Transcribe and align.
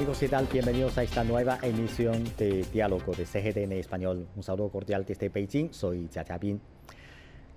Amigos, 0.00 0.20
¿qué 0.20 0.28
tal? 0.30 0.48
Bienvenidos 0.50 0.96
a 0.96 1.02
esta 1.02 1.22
nueva 1.24 1.58
emisión 1.62 2.24
de 2.38 2.64
Diálogo 2.72 3.12
de 3.12 3.26
CGTN 3.26 3.72
Español. 3.72 4.26
Un 4.34 4.42
saludo 4.42 4.70
cordial 4.70 5.04
desde 5.04 5.28
Beijing, 5.28 5.74
soy 5.74 6.08
Jiabin. 6.10 6.58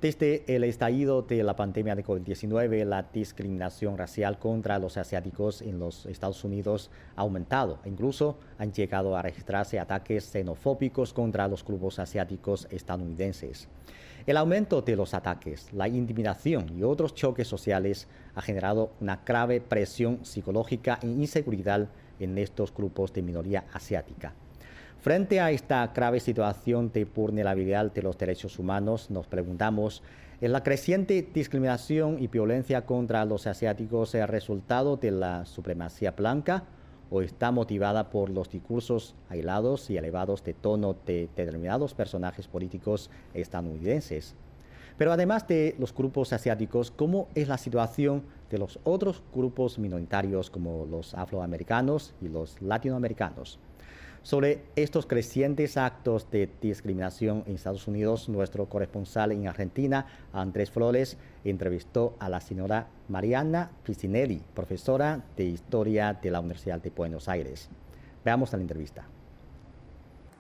Desde 0.02 0.44
el 0.54 0.66
estallido 0.66 1.22
de 1.22 1.42
la 1.42 1.56
pandemia 1.56 1.96
de 1.96 2.04
COVID-19, 2.04 2.84
la 2.84 3.04
discriminación 3.04 3.98
racial 3.98 4.40
contra 4.40 4.78
los 4.78 4.98
asiáticos 4.98 5.62
en 5.62 5.80
los 5.80 6.06
Estados 6.06 6.44
Unidos 6.44 6.92
ha 7.16 7.22
aumentado. 7.22 7.80
Incluso 7.86 8.38
han 8.58 8.74
llegado 8.74 9.16
a 9.16 9.22
registrarse 9.22 9.80
ataques 9.80 10.26
xenofóbicos 10.26 11.14
contra 11.14 11.48
los 11.48 11.64
grupos 11.64 11.98
asiáticos 11.98 12.68
estadounidenses. 12.72 13.70
El 14.26 14.36
aumento 14.36 14.82
de 14.82 14.98
los 14.98 15.14
ataques, 15.14 15.72
la 15.72 15.88
intimidación 15.88 16.78
y 16.78 16.84
otros 16.84 17.16
choques 17.16 17.48
sociales 17.48 18.10
ha 18.36 18.42
generado 18.42 18.92
una 19.00 19.22
grave 19.26 19.62
presión 19.62 20.26
psicológica 20.26 21.00
e 21.02 21.08
inseguridad 21.08 21.88
en 22.24 22.38
estos 22.38 22.74
grupos 22.74 23.14
de 23.14 23.22
minoría 23.22 23.66
asiática. 23.74 24.34
Frente 25.04 25.42
a 25.42 25.52
esta 25.52 25.86
grave 25.88 26.22
situación 26.22 26.90
de 26.94 27.04
vulnerabilidad 27.04 27.92
de 27.92 28.02
los 28.02 28.18
derechos 28.18 28.58
humanos, 28.58 29.12
nos 29.12 29.28
preguntamos, 29.28 30.02
¿es 30.40 30.50
la 30.50 30.64
creciente 30.64 31.28
discriminación 31.34 32.24
y 32.24 32.28
violencia 32.28 32.86
contra 32.86 33.26
los 33.26 33.46
asiáticos 33.46 34.16
el 34.16 34.30
resultado 34.30 34.96
de 34.96 35.12
la 35.12 35.46
supremacía 35.46 36.12
blanca 36.12 36.64
o 37.12 37.22
está 37.22 37.52
motivada 37.52 38.10
por 38.10 38.30
los 38.30 38.50
discursos 38.50 39.14
aislados 39.28 39.90
y 39.90 39.98
elevados 39.98 40.42
de 40.46 40.54
tono 40.54 40.96
de 41.06 41.28
determinados 41.36 41.94
personajes 41.94 42.48
políticos 42.48 43.10
estadounidenses? 43.34 44.36
Pero 44.98 45.12
además 45.12 45.48
de 45.48 45.76
los 45.80 45.94
grupos 45.94 46.32
asiáticos, 46.34 46.92
¿cómo 46.92 47.28
es 47.36 47.50
la 47.50 47.58
situación 47.58 48.24
de 48.54 48.60
los 48.60 48.80
otros 48.84 49.24
grupos 49.34 49.80
minoritarios 49.80 50.52
como 50.52 50.86
los 50.86 51.16
afroamericanos 51.16 52.14
y 52.22 52.30
los 52.30 52.62
latinoamericanos? 52.62 53.60
Sobre 54.22 54.64
estos 54.78 55.08
crecientes 55.08 55.76
actos 55.76 56.30
de 56.32 56.50
discriminación 56.62 57.44
en 57.46 57.56
Estados 57.56 57.88
Unidos, 57.88 58.30
nuestro 58.30 58.70
corresponsal 58.70 59.34
en 59.34 59.48
Argentina, 59.48 60.06
Andrés 60.32 60.72
Flores, 60.72 61.18
entrevistó 61.44 62.16
a 62.20 62.30
la 62.30 62.40
señora 62.40 62.88
Mariana 63.10 63.72
Piscinelli, 63.84 64.42
profesora 64.54 65.26
de 65.36 65.46
Historia 65.46 66.14
de 66.14 66.32
la 66.32 66.40
Universidad 66.40 66.80
de 66.80 66.92
Buenos 66.92 67.28
Aires. 67.28 67.70
Veamos 68.24 68.54
la 68.54 68.60
entrevista. 68.60 69.08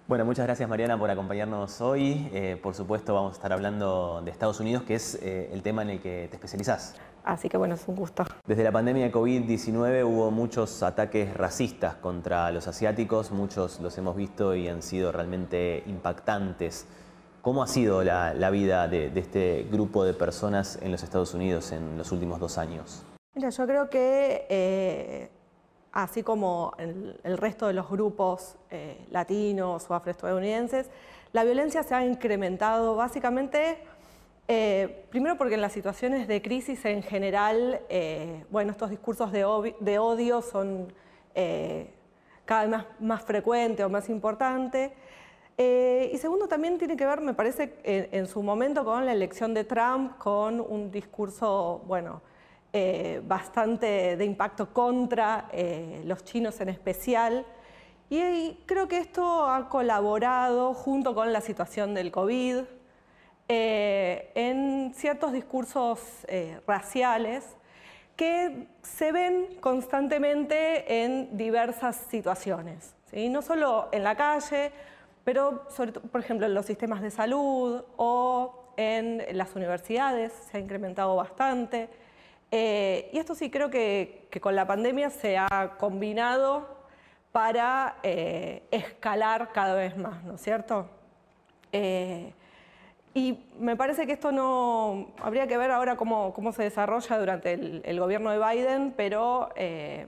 Bueno, 0.08 0.23
muchas 0.23 0.45
gracias 0.45 0.69
Mariana 0.69 0.97
por 0.97 1.09
acompañarnos 1.09 1.81
hoy. 1.81 2.30
Eh, 2.34 2.58
por 2.61 2.75
supuesto 2.75 3.14
vamos 3.14 3.34
a 3.34 3.36
estar 3.36 3.52
hablando 3.52 4.22
de 4.23 4.31
Estados 4.31 4.59
Unidos, 4.59 4.84
que 4.84 4.95
es 4.95 5.16
eh, 5.16 5.50
el 5.52 5.61
tema 5.61 5.81
en 5.81 5.89
el 5.89 6.00
que 6.00 6.28
te 6.30 6.38
especializás. 6.38 6.95
Así 7.23 7.47
que 7.47 7.57
bueno, 7.57 7.75
es 7.75 7.88
un 7.88 7.95
gusto. 7.95 8.25
Desde 8.45 8.63
la 8.63 8.71
pandemia 8.71 9.05
de 9.05 9.11
COVID-19 9.11 10.05
hubo 10.05 10.29
muchos 10.31 10.83
ataques 10.83 11.33
racistas 11.33 11.95
contra 11.95 12.52
los 12.52 12.67
asiáticos, 12.67 13.31
muchos 13.31 13.79
los 13.79 13.97
hemos 13.97 14.16
visto 14.16 14.55
y 14.55 14.67
han 14.67 14.81
sido 14.81 15.11
realmente 15.11 15.83
impactantes. 15.85 16.85
¿Cómo 17.41 17.63
ha 17.63 17.67
sido 17.67 18.03
la, 18.03 18.49
vida 18.51 18.88
de, 18.88 19.11
este 19.16 19.67
grupo 19.69 20.05
de 20.05 20.13
personas 20.13 20.79
en 20.81 20.91
los 20.91 21.03
Estados 21.03 21.33
Unidos 21.33 21.71
en 21.71 21.97
los 21.97 22.11
últimos 22.11 22.39
dos 22.39 22.57
años? 22.57 23.03
Mira, 23.35 23.49
yo 23.49 23.66
creo 23.66 23.89
que 23.89 24.45
eh, 24.49 25.29
así 25.91 26.23
como 26.23 26.73
el, 26.77 27.19
el, 27.23 27.38
resto 27.38 27.67
de 27.67 27.73
los 27.73 27.89
grupos 27.89 28.55
eh, 28.69 29.05
latinos 29.11 29.85
o 29.89 29.94
afroestadounidenses, 29.94 30.89
la 31.33 31.44
violencia 31.44 31.83
se 31.83 31.95
ha 31.95 32.05
incrementado 32.05 32.95
básicamente 32.95 33.79
eh, 34.47 35.05
primero 35.09 35.37
porque 35.37 35.55
en 35.55 35.61
las 35.61 35.71
situaciones 35.71 36.27
de 36.27 36.41
crisis 36.41 36.83
en 36.85 37.01
general, 37.01 37.81
eh, 37.87 38.43
bueno, 38.49 38.71
estos 38.71 38.89
discursos 38.89 39.31
de, 39.31 39.45
odio 39.45 40.41
son 40.41 40.91
eh, 41.33 41.89
cada 42.43 42.61
vez 42.63 42.71
más, 42.71 42.85
más 42.99 43.23
frecuentes 43.23 43.85
o 43.85 43.89
más 43.89 44.09
importantes. 44.09 44.91
y 45.57 46.17
segundo, 46.17 46.47
también 46.47 46.77
tiene 46.77 46.97
que 46.97 47.05
ver, 47.05 47.21
me 47.21 47.33
parece, 47.33 47.75
en, 47.83 48.27
su 48.27 48.41
momento 48.43 48.83
con 48.83 49.05
la 49.05 49.13
elección 49.13 49.53
de 49.53 49.63
Trump, 49.63 50.17
con 50.17 50.59
un 50.59 50.91
discurso, 50.91 51.81
bueno, 51.87 52.21
bastante 53.25 54.17
de 54.17 54.25
impacto 54.25 54.73
contra 54.73 55.47
los 56.05 56.23
chinos 56.25 56.59
en 56.59 56.69
especial. 56.69 57.45
y 58.09 58.57
creo 58.65 58.87
que 58.87 58.97
esto 58.97 59.47
ha 59.47 59.69
colaborado 59.69 60.73
junto 60.73 61.13
con 61.15 61.31
la 61.31 61.41
situación 61.41 61.93
del 61.93 62.11
COVID, 62.11 62.63
eh, 63.49 64.31
en 64.35 64.93
ciertos 64.95 65.33
discursos 65.33 65.99
eh, 66.27 66.61
raciales 66.65 67.43
que 68.15 68.67
se 68.83 69.11
ven 69.11 69.57
constantemente 69.59 71.03
en 71.03 71.35
diversas 71.35 71.97
situaciones, 72.09 72.95
no 73.11 73.41
solo 73.41 73.89
en 73.91 74.03
la 74.03 74.15
calle, 74.15 74.71
pero 75.25 75.67
por 76.11 76.21
ejemplo 76.21 76.45
en 76.45 76.53
los 76.53 76.65
sistemas 76.65 77.01
de 77.01 77.11
salud 77.11 77.83
o 77.97 78.71
en 78.77 79.23
las 79.33 79.55
universidades 79.55 80.31
se 80.31 80.57
ha 80.57 80.59
incrementado 80.59 81.15
bastante. 81.15 81.89
Eh, 82.51 83.09
y 83.11 83.17
esto 83.17 83.35
sí 83.35 83.49
creo 83.49 83.69
que, 83.69 84.27
con 84.41 84.55
la 84.55 84.65
pandemia 84.67 85.09
se 85.09 85.37
ha 85.37 85.73
combinado 85.77 86.67
para 87.31 87.97
escalar 88.03 89.51
cada 89.51 89.73
vez 89.73 89.97
más, 89.97 90.23
¿no 90.23 90.35
es 90.35 90.41
cierto? 90.41 90.87
Y 93.13 93.46
me 93.59 93.75
parece 93.75 94.07
que 94.07 94.13
esto 94.13 94.31
no 94.31 95.07
habría 95.22 95.46
que 95.47 95.57
ver 95.57 95.69
ahora 95.72 95.96
cómo, 95.96 96.34
cómo 96.34 96.51
se 96.51 96.63
desarrolla 96.63 97.19
durante 97.19 97.53
el, 97.53 98.00
gobierno 98.00 98.31
de 98.31 98.40
Biden, 98.40 98.94
pero 98.97 99.50
eh, 99.56 100.07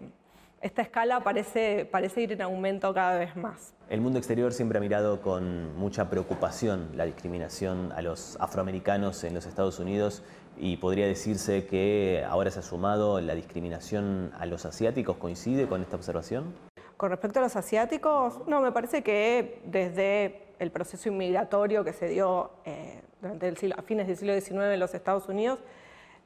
esta 0.62 0.82
escala 0.82 1.20
parece, 1.20 1.86
parece 1.86 2.22
ir 2.22 2.32
en 2.32 2.42
aumento 2.42 2.92
cada 2.96 3.20
vez 3.20 3.36
más. 3.36 3.76
El 3.90 4.02
mundo 4.02 4.18
exterior 4.18 4.52
siempre 4.52 4.80
ha 4.80 4.82
mirado 4.82 5.22
con 5.22 5.78
mucha 5.78 6.10
preocupación 6.10 6.90
la 6.96 7.06
discriminación 7.06 7.92
a 7.92 8.02
los 8.02 8.38
afroamericanos 8.40 9.24
en 9.24 9.36
los 9.36 9.46
Estados 9.46 9.80
Unidos 9.80 10.24
y 10.58 10.78
podría 10.78 11.06
decirse 11.06 11.68
que 11.68 12.26
ahora 12.28 12.50
se 12.50 12.60
ha 12.60 12.64
sumado 12.64 13.22
la 13.22 13.36
discriminación 13.36 14.32
a 14.40 14.48
los 14.48 14.66
asiáticos. 14.66 15.18
¿Coincide 15.18 15.68
con 15.68 15.82
esta 15.82 15.98
observación? 15.98 16.56
Con 16.98 17.12
respecto 17.12 17.40
a 17.40 17.44
los 17.44 17.56
asiáticos, 17.56 18.48
no, 18.48 18.62
me 18.62 18.72
parece 18.72 19.04
que 19.04 19.62
desde 19.66 20.45
el 20.60 20.72
proceso 20.72 21.10
inmigratorio 21.10 21.84
que 21.84 21.94
se 21.94 22.08
dio 22.08 22.52
eh, 22.66 23.02
durante 23.22 23.48
el 23.48 23.58
siglo, 23.58 23.76
a 23.78 23.82
fines 23.82 24.08
del 24.08 24.18
siglo 24.18 24.34
XIX 24.34 24.74
en 24.74 24.80
los 24.80 24.94
Estados 24.94 25.28
Unidos, 25.28 25.60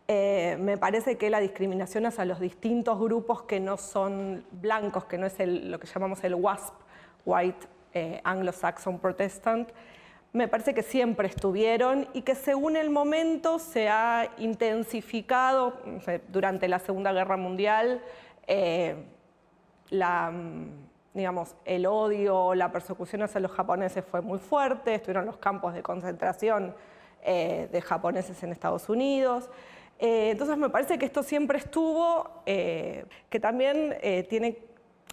eh, 0.08 0.58
me 0.60 0.78
parece 0.78 1.18
que 1.18 1.30
la 1.30 1.40
discriminación 1.40 2.06
hacia 2.06 2.26
los 2.26 2.40
distintos 2.40 3.00
grupos 3.00 3.44
que 3.44 3.60
no 3.60 3.78
son 3.78 4.44
blancos, 4.52 5.06
que 5.06 5.18
no 5.18 5.28
es 5.28 5.36
lo 5.40 5.80
que 5.80 5.88
llamamos 5.88 6.24
el 6.24 6.36
WASP, 6.36 6.74
White 7.26 7.68
eh, 7.94 8.22
Anglo-Saxon 8.24 9.00
Protestant, 9.00 9.70
me 10.32 10.48
parece 10.48 10.74
que 10.74 10.84
siempre 10.84 11.28
estuvieron 11.28 12.08
y 12.14 12.22
que 12.22 12.36
según 12.36 12.76
el 12.76 12.92
momento 12.92 13.58
se 13.58 13.90
ha 13.90 14.30
intensificado 14.38 15.80
durante 16.28 16.68
la 16.68 16.78
Segunda 16.78 17.12
Guerra 17.12 17.36
Mundial 17.36 18.02
la 19.90 20.32
digamos, 21.14 21.56
el 21.66 21.86
odio, 21.86 22.54
la 22.54 22.72
persecución 22.72 23.24
hacia 23.24 23.42
los 23.42 23.52
japoneses 23.52 24.06
fue 24.06 24.22
muy 24.22 24.40
fuerte, 24.40 24.96
estuvieron 24.96 25.26
los 25.26 25.38
campos 25.38 25.74
de 25.74 25.82
concentración 25.82 26.76
eh, 27.24 27.68
de 27.72 27.82
japoneses 27.82 28.42
en 28.44 28.52
Estados 28.52 28.90
Unidos. 28.90 29.50
Eh, 29.98 30.30
entonces 30.32 30.58
me 30.58 30.70
parece 30.70 30.98
que 30.98 31.06
esto 31.06 31.24
siempre 31.24 31.58
estuvo, 31.58 32.42
eh, 32.46 33.06
que 33.30 33.40
también 33.40 33.98
tiene, 34.30 34.60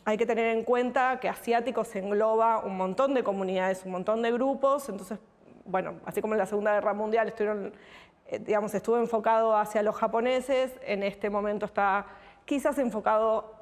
hay 0.05 0.17
que 0.17 0.27
tener 0.27 0.57
en 0.57 0.65
cuenta 0.65 1.19
que 1.19 1.29
asiáticos 1.29 1.97
engloba 1.97 2.61
un 2.61 2.77
montón 2.77 3.15
de 3.15 3.25
comunidades, 3.25 3.85
un 3.85 3.93
montón 3.93 4.23
de 4.23 4.31
grupos, 4.31 4.89
entonces, 4.89 5.19
bueno, 5.65 5.95
así 6.05 6.21
como 6.21 6.35
en 6.35 6.39
la 6.39 6.47
Segunda 6.47 6.75
Guerra 6.75 6.95
Mundial 6.95 7.29
estuvieron, 7.29 7.73
digamos, 8.41 8.73
estuvo 8.75 8.99
enfocado 8.99 9.57
hacia 9.57 9.83
los 9.83 9.97
japoneses, 9.97 10.73
en 10.83 11.03
este 11.03 11.31
momento 11.31 11.67
está 11.67 12.07
quizás 12.45 12.79
enfocado 12.79 13.57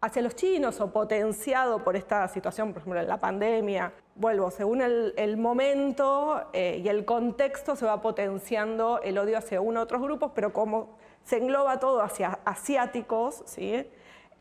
hacia 0.00 0.22
los 0.22 0.34
chinos 0.34 0.80
o 0.80 0.92
potenciado 0.92 1.82
por 1.82 1.96
esta 1.96 2.26
situación, 2.28 2.72
por 2.72 2.82
ejemplo, 2.82 3.00
en 3.00 3.08
la 3.08 3.18
pandemia. 3.18 3.92
Vuelvo, 4.14 4.50
según 4.50 4.80
el, 4.80 5.36
momento 5.36 6.48
eh, 6.52 6.80
y 6.82 6.88
el 6.88 7.04
contexto 7.04 7.76
se 7.76 7.84
va 7.86 8.00
potenciando 8.00 9.00
el 9.02 9.18
odio 9.18 9.38
hacia 9.38 9.60
uno 9.60 9.80
u 9.80 9.82
otros 9.82 10.02
grupos, 10.02 10.32
pero 10.34 10.52
como 10.52 10.96
se 11.24 11.38
engloba 11.38 11.78
todo 11.80 12.02
hacia 12.02 12.38
asiáticos, 12.44 13.42
¿sí? 13.46 13.90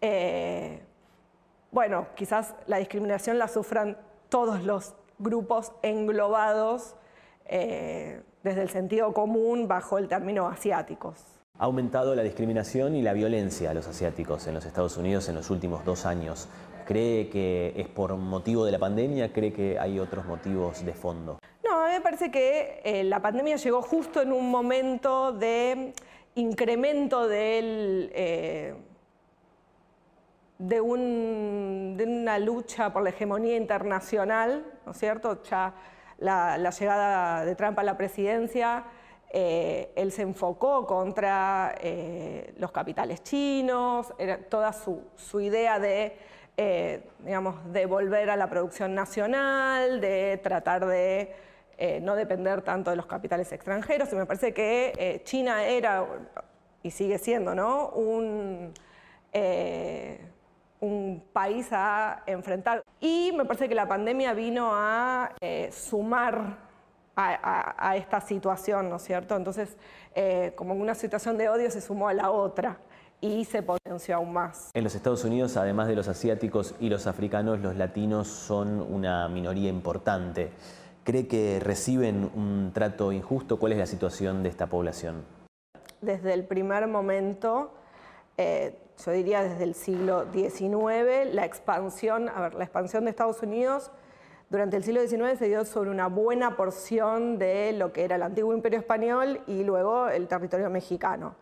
Eh, 0.02 0.84
bueno, 1.72 2.08
quizás 2.16 2.56
la 2.68 2.78
discriminación 2.78 3.38
la 3.38 3.48
sufran 3.48 3.98
todos 4.30 4.64
los 4.64 4.96
grupos 5.20 5.74
englobados 5.82 6.96
eh, 7.46 8.22
desde 8.44 8.62
el 8.62 8.70
sentido 8.70 9.14
común 9.14 9.68
bajo 9.68 9.98
el 9.98 10.08
término 10.08 10.48
asiáticos. 10.48 11.35
Ha 11.58 11.66
aumentado 11.66 12.16
la 12.16 12.24
discriminación 12.24 12.96
y 12.96 13.02
la 13.02 13.14
violencia 13.14 13.72
a 13.72 13.74
los 13.74 13.88
asiáticos 13.88 14.46
en 14.48 14.56
los 14.56 14.66
Estados 14.66 14.98
Unidos 14.98 15.30
en 15.30 15.36
los 15.36 15.50
últimos 15.50 15.86
dos 15.86 16.06
años. 16.06 16.50
¿Cree 16.86 17.30
que 17.30 17.74
es 17.78 17.88
por 17.88 18.16
motivo 18.18 18.66
de 18.66 18.74
la 18.74 18.80
pandemia? 18.80 19.32
¿Cree 19.32 19.54
que 19.54 19.80
hay 19.80 19.98
otros 19.98 20.26
motivos 20.26 20.86
de 20.86 20.94
fondo? 20.94 21.40
No, 21.64 21.82
a 21.82 21.88
mí 21.88 21.94
me 21.94 22.02
parece 22.02 22.30
que 22.30 22.82
eh, 22.84 23.06
la 23.06 23.22
pandemia 23.22 23.56
llegó 23.56 23.82
justo 23.82 24.22
en 24.22 24.34
un 24.34 24.52
momento 24.52 25.32
de 25.32 25.94
incremento 26.36 27.28
eh, 27.32 28.76
de, 30.58 30.82
una 30.82 32.40
lucha 32.40 32.92
por 32.92 33.02
la 33.02 33.12
hegemonía 33.12 33.56
internacional, 33.56 34.66
¿no 34.86 34.92
es 34.92 34.98
cierto? 34.98 35.42
Ya 35.44 35.74
la, 36.18 36.70
llegada 36.70 37.46
de 37.46 37.56
Trump 37.56 37.80
a 37.80 37.84
la 37.84 37.98
presidencia, 37.98 38.84
eh, 39.38 39.92
él 39.98 40.14
se 40.14 40.22
enfocó 40.22 40.88
contra 40.88 41.76
eh, 41.82 42.54
los 42.58 42.72
capitales 42.72 43.22
chinos, 43.22 44.14
era 44.18 44.38
toda 44.38 44.72
su, 44.72 45.42
idea 45.42 45.78
de, 45.78 46.18
eh, 46.56 47.04
digamos, 47.20 47.58
volver 47.90 48.30
a 48.30 48.38
la 48.38 48.50
producción 48.50 48.96
nacional, 48.96 50.00
de 50.00 50.40
tratar 50.42 50.86
de 50.86 51.36
no 52.02 52.16
depender 52.16 52.62
tanto 52.62 52.92
de 52.92 52.96
los 52.96 53.08
capitales 53.08 53.52
extranjeros, 53.52 54.10
y 54.14 54.16
me 54.16 54.26
parece 54.26 54.54
que 54.54 55.22
China 55.26 55.66
era, 55.66 56.08
y 56.82 56.92
sigue 56.92 57.18
siendo, 57.18 57.54
¿no? 57.54 57.90
un 57.90 58.74
país 61.34 61.68
a 61.74 62.24
enfrentar. 62.26 62.84
Y 63.02 63.34
me 63.36 63.44
parece 63.44 63.68
que 63.68 63.76
la 63.76 63.86
pandemia 63.86 64.34
vino 64.34 64.70
a 64.72 65.34
sumar 65.72 66.65
a, 67.16 67.96
esta 67.96 68.22
situación, 68.22 68.90
¿no 68.90 68.98
es 68.98 69.04
cierto? 69.04 69.36
Entonces, 69.36 69.78
eh, 70.14 70.54
como 70.56 70.74
una 70.74 70.96
situación 70.96 71.38
de 71.38 71.50
odio 71.50 71.72
se 71.72 71.82
sumó 71.82 72.10
a 72.10 72.14
la 72.14 72.32
otra 72.32 72.78
y 73.22 73.46
se 73.46 73.64
potenció 73.64 74.16
aún 74.16 74.34
más. 74.34 74.70
En 74.74 74.84
los 74.84 74.96
Estados 74.96 75.24
Unidos, 75.24 75.58
además 75.58 75.88
de 75.88 75.96
los 75.96 76.08
asiáticos 76.08 76.76
y 76.80 76.90
los 76.90 77.08
africanos, 77.08 77.60
los 77.60 77.76
latinos 77.76 78.28
son 78.28 78.82
una 78.82 79.28
minoría 79.30 79.70
importante. 79.70 80.52
¿Cree 81.04 81.28
que 81.28 81.60
reciben 81.60 82.30
un 82.36 82.72
trato 82.74 83.12
injusto? 83.12 83.60
¿Cuál 83.60 83.74
es 83.74 83.78
la 83.78 83.86
situación 83.86 84.44
de 84.44 84.50
esta 84.50 84.68
población? 84.68 85.24
Desde 86.02 86.34
el 86.34 86.44
primer 86.44 86.88
momento, 86.88 87.74
eh, 88.38 88.78
yo 89.04 89.12
diría 89.12 89.44
desde 89.44 89.64
el 89.64 89.76
siglo 89.76 90.26
XIX, 90.34 91.34
la 91.34 91.46
expansión, 91.46 92.30
a 92.30 92.42
ver, 92.42 92.56
la 92.56 92.64
expansión 92.64 93.06
de 93.06 93.12
Estados 93.12 93.42
Unidos 93.42 93.92
durante 94.50 94.78
el 94.78 94.84
siglo 94.84 95.02
XIX 95.02 95.38
se 95.40 95.48
dio 95.48 95.66
sobre 95.66 95.90
una 95.90 96.08
buena 96.08 96.56
porción 96.56 97.40
de 97.40 97.74
lo 97.74 97.92
que 97.92 98.04
era 98.04 98.16
el 98.16 98.24
antiguo 98.24 98.54
imperio 98.54 98.80
español 98.80 99.42
y 99.48 99.64
luego 99.64 100.08
el 100.08 100.28
territorio 100.28 100.70
mexicano. 100.70 101.36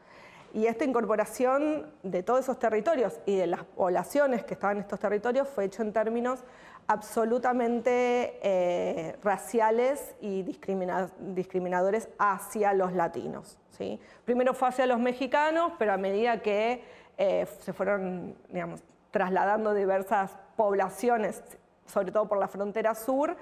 Y 0.53 0.67
esta 0.67 0.85
incorporación 0.85 1.91
de 2.03 2.21
todos 2.21 2.41
esos 2.41 2.59
territorios 2.59 3.19
y 3.25 3.35
de 3.35 3.47
las 3.47 3.63
poblaciones 3.63 4.43
que 4.43 4.53
estaban 4.53 4.77
en 4.77 4.83
estos 4.83 4.99
territorios 4.99 5.49
fue 5.49 5.65
hecho 5.65 5.81
en 5.81 5.91
términos 5.91 6.43
absolutamente 6.87 8.39
eh, 8.43 9.15
raciales 9.23 10.15
y 10.21 10.43
discriminadores 10.43 12.09
hacia 12.19 12.73
los 12.73 12.93
latinos. 12.93 13.57
¿sí? 13.71 13.99
Primero 14.25 14.53
fue 14.53 14.67
hacia 14.67 14.85
los 14.85 14.99
mexicanos, 14.99 15.73
pero 15.79 15.93
a 15.93 15.97
medida 15.97 16.41
que 16.41 16.83
eh, 17.17 17.47
se 17.59 17.73
fueron 17.73 18.35
digamos, 18.49 18.81
trasladando 19.11 19.73
diversas 19.73 20.37
poblaciones, 20.55 21.41
sobre 21.85 22.11
todo 22.11 22.27
por 22.27 22.37
la 22.37 22.47
frontera 22.47 22.95
sur, 22.95 23.35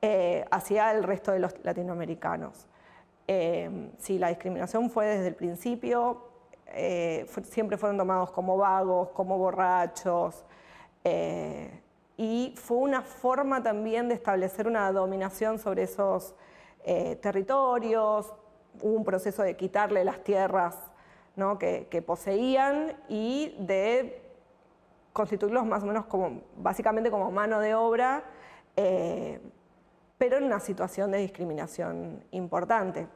eh, 0.00 0.44
hacia 0.50 0.92
el 0.92 1.02
resto 1.02 1.32
de 1.32 1.38
los 1.38 1.54
latinoamericanos. 1.62 2.66
Eh, 3.26 3.90
sí, 3.98 4.18
la 4.18 4.28
discriminación 4.28 4.90
fue 4.90 5.06
desde 5.06 5.28
el 5.28 5.34
principio, 5.34 6.30
siempre 7.44 7.78
fueron 7.78 7.96
tomados 7.96 8.32
como 8.32 8.56
vagos, 8.56 9.10
como 9.10 9.38
borrachos, 9.38 10.44
y 12.16 12.54
fue 12.56 12.78
una 12.78 13.02
forma 13.02 13.62
también 13.62 14.08
de 14.08 14.14
establecer 14.14 14.66
una 14.66 14.90
dominación 14.90 15.58
sobre 15.58 15.84
esos 15.84 16.34
territorios, 17.20 18.34
hubo 18.82 18.96
un 18.96 19.04
proceso 19.04 19.42
de 19.42 19.56
quitarle 19.56 20.04
las 20.04 20.22
tierras 20.24 20.76
que, 21.58 22.02
poseían 22.06 22.96
y 23.08 23.56
de 23.58 24.23
constituirlos 25.14 25.64
más 25.64 25.82
o 25.84 25.86
menos 25.86 26.04
como, 26.06 26.42
básicamente 26.56 27.10
como 27.10 27.30
mano 27.30 27.60
de 27.60 27.74
obra, 27.74 28.24
eh, 28.76 29.40
pero 30.18 30.38
en 30.38 30.44
una 30.44 30.58
situación 30.58 31.12
de 31.12 31.18
discriminación 31.18 32.24
importante. 32.32 33.06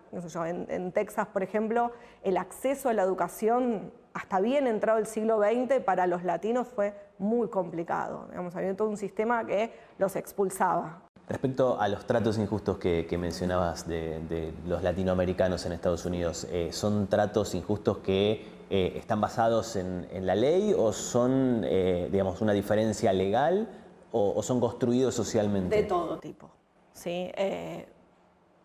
en, 0.47 0.93
Texas, 0.93 1.27
por 1.27 1.43
ejemplo, 1.43 1.91
el 2.23 2.37
acceso 2.37 2.89
a 2.89 2.93
la 2.93 3.03
educación 3.03 3.93
hasta 4.15 4.41
bien 4.41 4.67
entrado 4.67 4.99
el 4.99 5.07
siglo 5.07 5.41
XX 5.41 5.81
para 5.85 6.07
los 6.07 6.23
latinos 6.23 6.69
fue 6.69 6.95
muy 7.19 7.49
complicado. 7.49 8.27
Digamos, 8.31 8.55
había 8.55 8.77
todo 8.77 8.89
un 8.89 8.97
sistema 8.97 9.45
que 9.45 9.73
los 9.99 10.15
expulsaba. 10.17 11.03
Respecto 11.29 11.81
a 11.81 11.89
los 11.89 12.07
tratos 12.07 12.39
injustos 12.39 12.79
que, 12.79 13.19
mencionabas 13.19 13.89
de, 13.89 14.53
los 14.67 14.83
latinoamericanos 14.85 15.67
en 15.67 15.73
Estados 15.73 16.05
Unidos, 16.05 16.47
eh, 16.51 16.71
¿son 16.73 17.09
tratos 17.09 17.55
injustos 17.55 17.99
que 17.99 18.58
eh, 18.71 18.93
están 18.97 19.21
basados 19.21 19.77
en, 19.77 20.07
la 20.27 20.35
ley 20.35 20.75
o 20.77 20.93
son, 20.93 21.63
eh, 21.65 22.09
digamos, 22.11 22.41
una 22.41 22.53
diferencia 22.53 23.13
legal 23.13 23.69
o, 24.13 24.43
son 24.43 24.61
construidos 24.61 25.15
socialmente? 25.15 25.77
De 25.77 25.83
todo 25.85 26.19
tipo. 26.19 26.51
¿sí? 26.93 27.31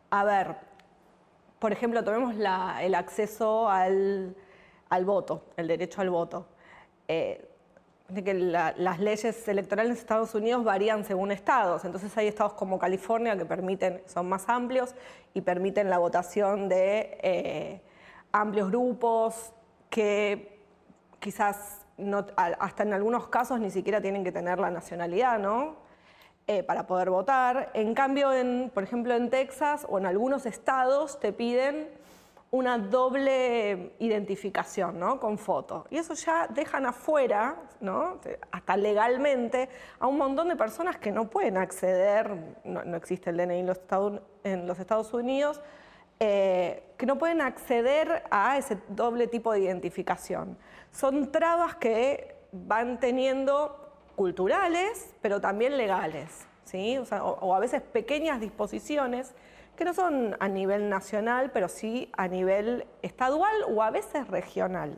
a 0.10 0.24
ver, 0.24 0.56
por 1.60 1.72
ejemplo, 1.72 2.04
tomemos 2.04 2.36
el 2.36 2.96
acceso 2.96 3.70
al, 3.70 4.36
al, 4.90 5.06
voto, 5.06 5.44
el 5.58 5.68
derecho 5.68 6.02
al 6.02 6.10
voto 6.10 6.48
que 8.22 8.34
las 8.34 9.00
leyes 9.00 9.48
electorales 9.48 9.92
en 9.92 9.98
Estados 9.98 10.36
Unidos 10.36 10.64
varían 10.64 11.06
según 11.06 11.32
estados. 11.32 11.86
Entonces 11.86 12.16
hay 12.18 12.28
estados 12.28 12.54
como 12.54 12.78
California 12.78 13.36
que 13.38 13.46
permiten, 13.46 14.04
son 14.06 14.28
más 14.30 14.50
amplios 14.50 14.94
y 15.34 15.42
permiten 15.42 15.90
la 15.90 15.98
votación 15.98 16.70
de 16.70 17.18
eh, 17.24 17.82
amplios 18.32 18.70
grupos 18.70 19.54
que 19.94 20.60
quizás 21.20 21.86
hasta 22.36 22.82
en 22.82 22.94
algunos 22.94 23.28
casos 23.28 23.60
ni 23.60 23.70
siquiera 23.70 24.02
tienen 24.02 24.24
que 24.24 24.32
tener 24.32 24.58
la 24.58 24.72
nacionalidad, 24.72 25.38
¿no? 25.38 25.76
Eh, 26.48 26.64
para 26.64 26.88
poder 26.88 27.12
votar. 27.12 27.70
En 27.76 27.94
cambio, 27.94 28.34
en, 28.34 28.72
por 28.74 28.82
ejemplo, 28.82 29.14
en 29.14 29.30
Texas 29.30 29.86
o 29.88 30.00
en 30.00 30.08
algunos 30.08 30.48
estados 30.48 31.20
te 31.20 31.32
piden 31.32 31.88
una 32.50 32.80
doble 32.80 33.94
identificación 34.00 35.00
¿no? 35.00 35.20
con 35.20 35.38
foto. 35.38 35.86
Y 35.92 35.98
eso 35.98 36.16
ya 36.16 36.48
dejan 36.48 36.88
afuera, 36.88 37.56
¿no? 37.80 38.20
hasta 38.52 38.76
legalmente, 38.76 39.70
a 40.00 40.08
un 40.08 40.18
montón 40.18 40.50
de 40.50 40.56
personas 40.56 40.98
que 40.98 41.12
no 41.12 41.30
pueden 41.30 41.58
acceder, 41.58 42.36
no, 42.64 42.96
existe 42.96 43.30
el 43.30 43.38
DNI 43.38 43.60
en 43.60 43.68
los 43.68 43.80
en 44.44 44.68
los 44.68 44.80
Estados 44.80 45.14
Unidos, 45.14 45.62
eh, 46.26 46.84
que 46.96 47.06
no 47.06 47.18
pueden 47.18 47.42
acceder 47.42 48.24
a 48.32 48.58
ese 48.58 48.78
doble 48.88 49.28
tipo 49.28 49.52
de 49.52 49.60
identificación. 49.60 50.58
Son 50.90 51.34
trabas 51.34 51.76
que 51.76 52.38
van 52.54 52.98
teniendo 52.98 53.92
culturales, 54.16 55.14
pero 55.22 55.42
también 55.42 55.76
legales, 55.76 56.48
¿sí? 56.64 56.98
o 56.98 57.54
a 57.54 57.60
veces 57.60 57.82
pequeñas 57.82 58.40
disposiciones 58.40 59.34
que 59.76 59.84
no 59.84 59.94
son 59.94 60.38
a 60.40 60.48
nivel 60.48 60.90
nacional, 60.90 61.52
pero 61.52 61.68
sí 61.68 62.10
a 62.14 62.30
nivel 62.30 62.88
estadual 63.02 63.54
o 63.68 63.84
a 63.84 63.92
veces 63.92 64.26
regional. 64.30 64.98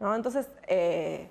Entonces, 0.00 0.50
eh, 0.66 1.30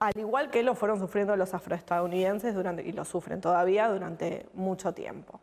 al 0.00 0.18
igual 0.18 0.50
que 0.50 0.64
lo 0.64 0.74
fueron 0.74 0.98
sufriendo 0.98 1.36
los 1.36 1.54
afroestadounidenses 1.54 2.52
durante, 2.52 2.82
y 2.82 2.90
lo 2.90 3.04
sufren 3.04 3.40
todavía 3.40 3.88
durante 3.88 4.46
mucho 4.54 4.92
tiempo. 4.92 5.38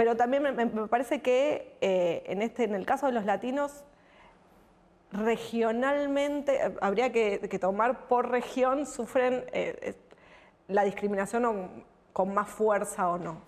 Pero 0.00 0.16
también 0.16 0.42
me, 0.42 0.86
parece 0.86 1.20
que 1.20 1.76
eh, 1.82 2.22
en, 2.24 2.40
este, 2.40 2.64
en 2.64 2.74
el 2.74 2.86
caso 2.86 3.04
de 3.04 3.12
los 3.12 3.26
latinos, 3.26 3.84
regionalmente, 5.12 6.56
eh, 6.56 6.74
habría 6.80 7.12
que, 7.12 7.58
tomar 7.60 8.08
por 8.08 8.30
región, 8.30 8.86
sufren 8.86 9.44
la 10.68 10.84
discriminación 10.84 11.84
con 12.14 12.32
más 12.32 12.48
fuerza 12.48 13.10
o 13.10 13.18
no. 13.18 13.42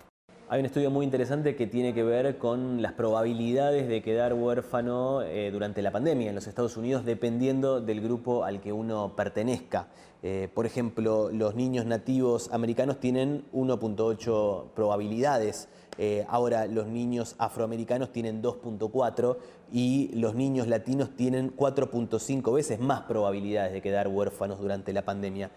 Hay 0.53 0.59
un 0.59 0.67
estudio 0.67 0.91
muy 0.91 1.03
interesante 1.03 1.55
que 1.55 1.65
tiene 1.65 1.95
que 1.95 2.03
ver 2.03 2.37
con 2.37 2.79
las 2.79 2.93
probabilidades 2.93 3.87
de 3.87 4.03
quedar 4.03 4.35
huérfano 4.35 5.23
eh, 5.23 5.49
durante 5.49 5.81
la 5.81 5.89
pandemia 5.89 6.29
en 6.29 6.35
los 6.35 6.45
Estados 6.45 6.77
Unidos 6.77 7.05
dependiendo 7.05 7.81
del 7.81 8.01
grupo 8.01 8.43
al 8.43 8.61
que 8.61 8.71
uno 8.71 9.15
pertenezca. 9.15 9.87
Eh, 10.21 10.49
por 10.53 10.67
ejemplo, 10.67 11.31
los 11.31 11.55
niños 11.55 11.87
nativos 11.87 12.53
americanos 12.53 12.99
tienen 12.99 13.45
1.8 13.51 14.69
probabilidades. 14.75 15.69
Eh, 15.97 16.23
ahora 16.29 16.67
los 16.67 16.85
niños 16.85 17.33
afroamericanos 17.39 18.11
tienen 18.11 18.43
2.4 18.43 19.37
y 19.71 20.11
los 20.13 20.35
niños 20.35 20.67
latinos 20.67 21.15
tienen 21.15 21.51
4.5 21.57 22.53
veces 22.53 22.79
más 22.79 23.01
probabilidades 23.01 23.73
de 23.73 23.81
quedar 23.81 24.07
huérfanos 24.07 24.59
durante 24.59 24.93
la 24.93 25.01
pandemia. 25.01 25.49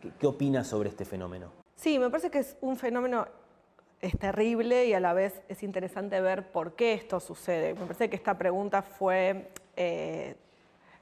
¿Qué, 0.00 0.12
¿Qué 0.16 0.26
opinas 0.28 0.68
sobre 0.68 0.90
este 0.90 1.04
fenómeno? 1.04 1.48
Sí, 1.74 1.98
me 1.98 2.08
parece 2.08 2.30
que 2.30 2.38
es 2.38 2.56
un 2.60 2.76
fenómeno 2.76 3.26
es 4.04 4.18
terrible 4.18 4.84
y 4.84 4.92
a 4.92 5.00
la 5.00 5.14
vez 5.14 5.40
es 5.48 5.62
interesante 5.62 6.20
ver 6.20 6.52
por 6.52 6.74
qué 6.74 6.92
esto 6.92 7.20
sucede. 7.20 7.72
Me 7.72 7.80
parece 7.80 8.10
que 8.10 8.16
esta 8.16 8.36
pregunta 8.36 8.82
fue, 8.82 9.50
eh, 9.76 10.36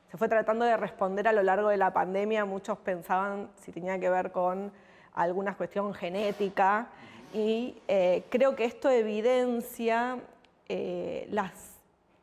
se 0.09 0.17
fue 0.17 0.29
tratando 0.29 0.65
de 0.65 0.77
responder 0.77 1.27
a 1.27 1.33
lo 1.33 1.43
largo 1.43 1.69
de 1.69 1.79
la 1.79 1.93
pandemia. 1.93 2.45
Muchos 2.45 2.79
pensaban 2.79 3.51
si 3.57 3.73
tenía 3.73 3.99
que 3.99 4.09
ver 4.09 4.31
con 4.31 4.71
alguna 5.15 5.57
cuestión 5.57 5.93
genética 5.95 6.91
y 7.35 7.77
eh, 7.89 8.23
creo 8.31 8.55
que 8.55 8.67
esto 8.67 8.89
evidencia 8.89 10.19
eh, 10.69 11.27
las 11.29 11.72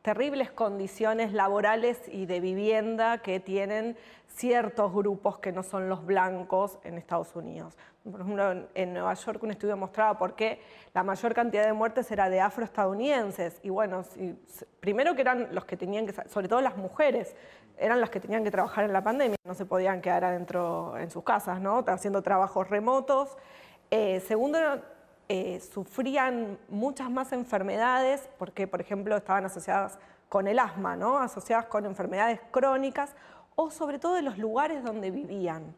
terribles 0.02 0.50
condiciones 0.50 1.32
laborales 1.32 2.00
y 2.08 2.26
de 2.26 2.40
vivienda 2.40 3.18
que 3.18 3.40
tienen 3.40 3.96
ciertos 4.28 4.92
grupos 4.92 5.38
que 5.38 5.52
no 5.52 5.62
son 5.62 5.88
los 5.88 6.06
blancos 6.06 6.78
en 6.84 6.96
Estados 6.96 7.34
Unidos. 7.36 7.76
Por 8.10 8.22
ejemplo, 8.22 8.66
en 8.74 8.94
Nueva 8.94 9.12
York 9.12 9.42
un 9.42 9.50
estudio 9.50 9.76
mostraba 9.76 10.16
por 10.16 10.34
qué 10.34 10.60
la 10.94 11.02
mayor 11.02 11.34
cantidad 11.34 11.66
de 11.66 11.74
muertes 11.74 12.10
era 12.10 12.30
de 12.30 12.40
afroestadounidenses. 12.40 13.60
Y 13.62 13.68
bueno, 13.68 14.02
primero 14.80 15.14
que 15.14 15.20
eran 15.20 15.54
los 15.54 15.66
que 15.66 15.76
tenían 15.76 16.06
que, 16.06 16.14
sobre 16.28 16.48
todo 16.48 16.62
las 16.62 16.78
mujeres, 16.78 17.36
eran 17.76 18.00
las 18.00 18.08
que 18.08 18.20
tenían 18.20 18.42
que 18.42 18.50
trabajar 18.50 18.84
en 18.84 18.92
la 18.92 19.02
pandemia, 19.02 19.36
no 19.44 19.54
se 19.54 19.66
podían 19.66 20.00
quedar 20.00 20.24
adentro 20.24 20.96
en 20.98 21.10
sus 21.10 21.24
casas, 21.24 21.60
¿no? 21.60 21.84
Haciendo 21.86 22.22
trabajos 22.22 22.68
remotos. 22.70 23.36
Eh, 23.90 24.20
segundo, 24.20 24.58
eh, 25.32 25.60
sufrían 25.60 26.58
muchas 26.68 27.08
más 27.08 27.30
enfermedades, 27.30 28.28
porque 28.36 28.66
por 28.66 28.80
ejemplo 28.80 29.16
estaban 29.16 29.44
asociadas 29.44 29.96
con 30.28 30.48
el 30.48 30.58
asma, 30.58 30.96
¿no? 30.96 31.18
asociadas 31.18 31.66
con 31.66 31.86
enfermedades 31.86 32.40
crónicas 32.50 33.14
o 33.54 33.70
sobre 33.70 34.00
todo 34.00 34.18
en 34.18 34.24
los 34.24 34.38
lugares 34.38 34.82
donde 34.82 35.12
vivían. 35.12 35.76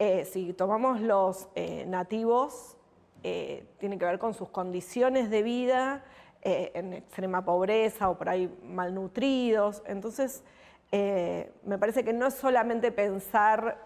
Eh, 0.00 0.24
si 0.24 0.52
tomamos 0.52 1.00
los 1.00 1.48
eh, 1.54 1.84
nativos, 1.86 2.76
tiene 3.22 3.98
que 3.98 4.04
ver 4.04 4.18
con 4.18 4.34
sus 4.34 4.48
condiciones 4.48 5.30
de 5.30 5.42
vida, 5.44 6.02
en 6.42 6.94
extrema 6.94 7.44
pobreza 7.44 8.10
o 8.10 8.18
por 8.18 8.28
ahí 8.28 8.52
malnutridos. 8.64 9.82
Entonces, 9.86 10.42
me 10.90 11.78
parece 11.78 12.02
que 12.02 12.12
no 12.12 12.26
es 12.26 12.34
solamente 12.34 12.90
pensar 12.90 13.78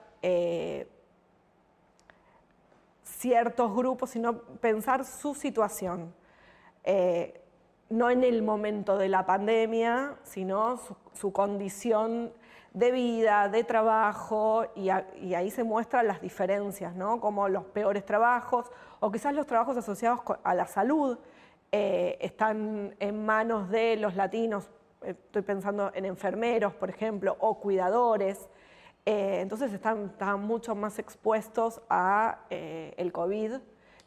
ciertos 3.23 3.73
grupos, 3.73 4.11
sino 4.11 4.39
pensar 4.61 5.05
su 5.05 5.35
situación. 5.35 6.13
no 7.89 8.11
en 8.11 8.25
el 8.25 8.43
momento 8.43 8.99
de 8.99 9.09
la 9.09 9.25
pandemia, 9.25 10.17
sino 10.25 10.81
su, 11.13 11.33
condición 11.33 12.33
de 12.75 12.91
vida, 12.91 13.49
de 13.49 13.63
trabajo, 13.63 14.65
y, 14.75 14.89
ahí 14.91 15.51
se 15.51 15.63
muestran 15.63 16.09
las 16.09 16.21
diferencias, 16.21 16.97
¿no? 16.97 17.21
Como 17.21 17.49
los 17.49 17.65
peores 17.67 18.05
trabajos, 18.05 18.73
o 18.99 19.13
quizás 19.13 19.35
los 19.35 19.47
trabajos 19.47 19.77
asociados 19.77 20.21
a 20.43 20.55
la 20.55 20.67
salud 20.67 21.19
eh, 21.71 22.19
están 22.21 22.97
en 22.99 23.25
manos 23.25 23.71
de 23.71 23.97
los 23.97 24.17
latinos, 24.17 24.69
estoy 25.03 25.43
pensando 25.43 25.93
en 25.95 26.07
enfermeros, 26.07 26.75
por 26.75 26.91
ejemplo, 26.91 27.37
o 27.39 27.61
cuidadores, 27.61 28.49
eh, 29.05 29.41
entonces 29.41 29.73
están, 29.73 30.13
mucho 30.41 30.75
más 30.75 30.99
expuestos 30.99 31.81
a 31.91 32.41
eh, 32.51 32.95
el 32.97 33.13
COVID 33.13 33.55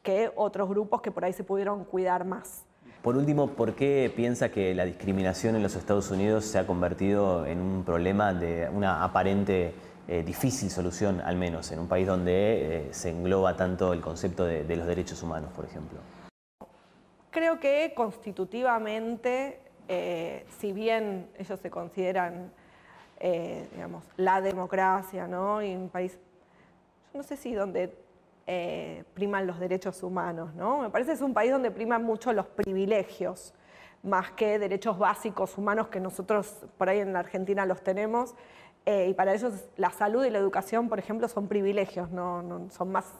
que 0.01 0.31
otros 0.35 0.69
grupos 0.69 1.01
que 1.01 1.11
por 1.11 1.25
ahí 1.25 1.33
se 1.33 1.43
pudieron 1.43 1.83
cuidar 1.83 2.25
más. 2.25 2.65
Por 3.01 3.17
último, 3.17 3.51
¿por 3.51 3.75
qué 3.75 4.11
piensa 4.15 4.49
que 4.49 4.73
la 4.73 4.85
discriminación 4.85 5.55
en 5.55 5.63
los 5.63 5.75
Estados 5.75 6.09
Unidos 6.11 6.45
se 6.45 6.59
ha 6.59 6.65
convertido 6.65 7.45
en 7.45 7.59
un 7.59 7.83
problema 7.83 8.33
de 8.33 8.69
una 8.69 9.03
aparente 9.03 9.73
eh, 10.07 10.23
difícil 10.23 10.69
solución, 10.69 11.21
al 11.21 11.35
menos, 11.35 11.71
en 11.71 11.79
un 11.79 11.87
país 11.87 12.07
donde 12.07 12.89
se 12.91 13.09
engloba 13.09 13.55
tanto 13.55 13.93
el 13.93 14.01
concepto 14.01 14.45
de, 14.45 14.75
los 14.75 14.87
derechos 14.87 15.21
humanos, 15.21 15.51
por 15.55 15.65
ejemplo? 15.65 15.99
Creo 17.35 17.59
que 17.59 17.91
constitutivamente, 17.93 19.59
eh, 19.89 20.45
si 20.57 20.71
bien 20.71 21.27
ellos 21.37 21.59
se 21.59 21.69
consideran, 21.69 22.53
digamos, 23.19 24.03
la 24.17 24.41
democracia, 24.41 25.27
¿no? 25.27 25.61
Y 25.63 25.75
un 25.75 25.89
país, 25.89 26.17
yo 27.13 27.17
no 27.17 27.23
sé 27.23 27.37
si 27.37 27.53
donde 27.53 27.91
eh, 28.47 29.03
priman 29.15 29.47
los 29.47 29.59
derechos 29.59 30.03
humanos. 30.03 30.53
¿no? 30.53 30.79
Me 30.81 30.91
parece 30.91 31.11
que 31.11 31.15
es 31.15 31.21
un 31.21 31.33
país 31.33 31.51
donde 31.51 31.71
priman 31.71 32.03
mucho 32.03 32.31
los 32.31 32.45
privilegios, 32.45 33.55
más 34.03 34.31
que 34.31 34.59
derechos 34.59 34.99
básicos 34.99 35.57
humanos 35.57 35.87
que 35.87 35.99
nosotros 35.99 36.63
por 36.77 36.89
ahí 36.89 36.99
en 36.99 37.11
la 37.11 37.19
Argentina 37.19 37.65
los 37.65 37.81
tenemos. 37.81 38.35
Eh, 38.85 39.07
y 39.09 39.13
para 39.15 39.33
ellos 39.33 39.65
la 39.77 39.89
salud 39.89 40.23
y 40.25 40.29
la 40.29 40.37
educación, 40.37 40.89
por 40.89 40.99
ejemplo, 40.99 41.27
son 41.27 41.47
privilegios, 41.47 42.11
no, 42.11 42.67
son 42.69 42.91
más, 42.91 43.11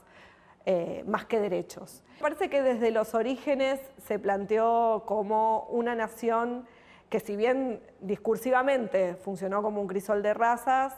eh, 0.67 1.03
más 1.07 1.25
que 1.25 1.39
derechos. 1.39 2.03
Me 2.17 2.21
parece 2.21 2.51
que 2.51 2.61
desde 2.61 2.91
los 2.91 3.15
orígenes 3.15 3.79
se 4.05 4.19
planteó 4.19 5.05
como 5.07 5.65
una 5.71 5.95
nación 5.95 6.67
que 7.09 7.19
si 7.19 7.35
bien 7.35 7.81
discursivamente 8.01 9.15
funcionó 9.15 9.61
como 9.61 9.81
un 9.81 9.87
crisol 9.87 10.21
de 10.21 10.33
razas, 10.33 10.93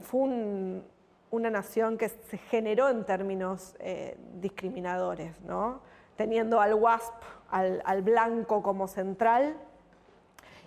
fue 0.00 0.20
un, 0.20 0.84
una 1.30 1.50
nación 1.50 1.98
que 1.98 2.08
se 2.08 2.38
generó 2.38 2.88
en 2.88 3.04
términos 3.04 3.76
eh, 3.80 4.16
discriminadores, 4.34 5.34
teniendo 6.16 6.60
al 6.60 6.74
WASP, 6.74 7.14
al, 7.50 8.02
blanco 8.02 8.62
como 8.62 8.88
central, 8.88 9.56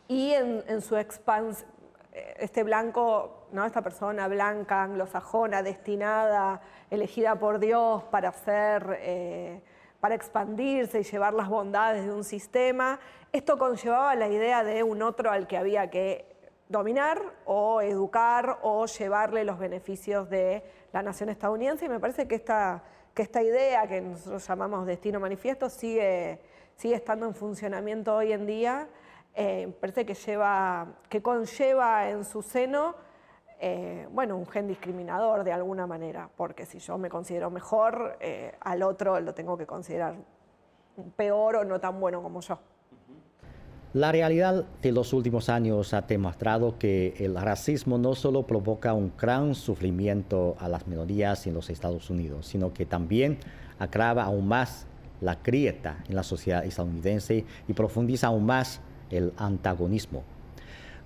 y 0.07 0.31
en, 0.31 0.81
su 0.81 0.97
expansión, 0.97 1.69
eh, 2.13 2.35
este 2.39 2.63
blanco, 2.63 3.47
¿no? 3.51 3.65
esta 3.65 3.81
persona 3.81 4.27
blanca, 4.27 4.83
anglosajona, 4.83 5.63
destinada, 5.63 6.61
elegida 6.89 7.35
por 7.35 7.59
Dios 7.59 8.03
para 8.03 8.31
ser, 8.33 8.97
eh, 8.99 9.61
para 10.01 10.15
expandirse 10.15 10.99
y 10.99 11.03
llevar 11.03 11.33
las 11.33 11.47
bondades 11.47 12.03
de 12.05 12.11
un 12.11 12.23
sistema, 12.23 12.99
esto 13.31 13.57
conllevaba 13.57 14.15
la 14.15 14.27
idea 14.27 14.63
de 14.63 14.83
un 14.83 15.01
otro 15.03 15.31
al 15.31 15.47
que 15.47 15.55
había 15.55 15.89
que 15.89 16.25
dominar 16.67 17.21
o 17.45 17.81
educar 17.81 18.59
o 18.63 18.85
llevarle 18.87 19.43
los 19.43 19.59
beneficios 19.59 20.29
de 20.29 20.63
la 20.91 21.03
nación 21.03 21.29
estadounidense 21.29 21.85
y 21.85 21.89
me 21.89 21.99
parece 21.99 22.27
que 22.27 22.35
esta, 22.35 22.83
que 23.13 23.21
esta 23.21 23.43
idea 23.43 23.87
que 23.87 24.01
nosotros 24.01 24.45
llamamos 24.47 24.87
destino 24.87 25.19
manifiesto 25.19 25.69
sigue, 25.69 26.39
sigue 26.75 26.95
estando 26.95 27.27
en 27.27 27.35
funcionamiento 27.35 28.15
hoy 28.15 28.31
en 28.31 28.47
día. 28.47 28.87
Eh, 29.35 29.73
parece 29.79 30.05
que, 30.05 30.15
lleva, 30.15 30.87
que 31.09 31.21
conlleva 31.21 32.09
en 32.09 32.25
su 32.25 32.41
seno 32.41 32.95
eh, 33.63 34.07
bueno, 34.11 34.37
un 34.37 34.47
gen 34.47 34.67
discriminador 34.67 35.43
de 35.43 35.53
alguna 35.53 35.85
manera, 35.85 36.29
porque 36.35 36.65
si 36.65 36.79
yo 36.79 36.97
me 36.97 37.09
considero 37.09 37.51
mejor, 37.51 38.17
eh, 38.19 38.55
al 38.59 38.81
otro 38.81 39.19
lo 39.19 39.35
tengo 39.35 39.55
que 39.55 39.67
considerar 39.67 40.15
peor 41.15 41.57
o 41.57 41.63
no 41.63 41.79
tan 41.79 41.99
bueno 41.99 42.23
como 42.23 42.41
yo. 42.41 42.57
La 43.93 44.11
realidad 44.11 44.65
de 44.81 44.91
los 44.91 45.13
últimos 45.13 45.47
años 45.49 45.93
ha 45.93 46.01
demostrado 46.01 46.79
que 46.79 47.13
el 47.19 47.35
racismo 47.35 47.99
no 47.99 48.15
solo 48.15 48.47
provoca 48.47 48.93
un 48.93 49.13
gran 49.15 49.53
sufrimiento 49.53 50.55
a 50.57 50.67
las 50.67 50.87
minorías 50.87 51.45
en 51.45 51.53
los 51.53 51.69
Estados 51.69 52.09
Unidos, 52.09 52.47
sino 52.47 52.73
que 52.73 52.87
también 52.87 53.37
agrava 53.77 54.23
aún 54.23 54.47
más 54.47 54.87
la 55.19 55.35
grieta 55.35 56.03
en 56.09 56.15
la 56.15 56.23
sociedad 56.23 56.65
estadounidense 56.65 57.45
y 57.67 57.73
profundiza 57.73 58.27
aún 58.27 58.45
más 58.45 58.81
el 59.11 59.33
antagonismo. 59.37 60.23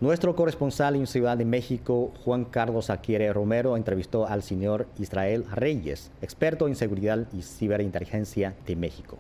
Nuestro 0.02 0.36
corresponsal 0.36 0.98
en 0.98 1.08
Ciudad 1.08 1.38
de 1.38 1.46
México, 1.46 2.12
Juan 2.26 2.44
Carlos 2.44 2.90
Aquiere 2.90 3.32
Romero, 3.32 3.78
entrevistó 3.78 4.28
al 4.28 4.44
señor 4.44 4.88
Israel 5.00 5.46
Reyes, 5.50 6.12
experto 6.22 6.68
en 6.68 6.76
seguridad 6.76 7.26
y 7.32 7.42
ciberinteligencia 7.42 8.54
de 8.66 8.76
México. 8.76 9.18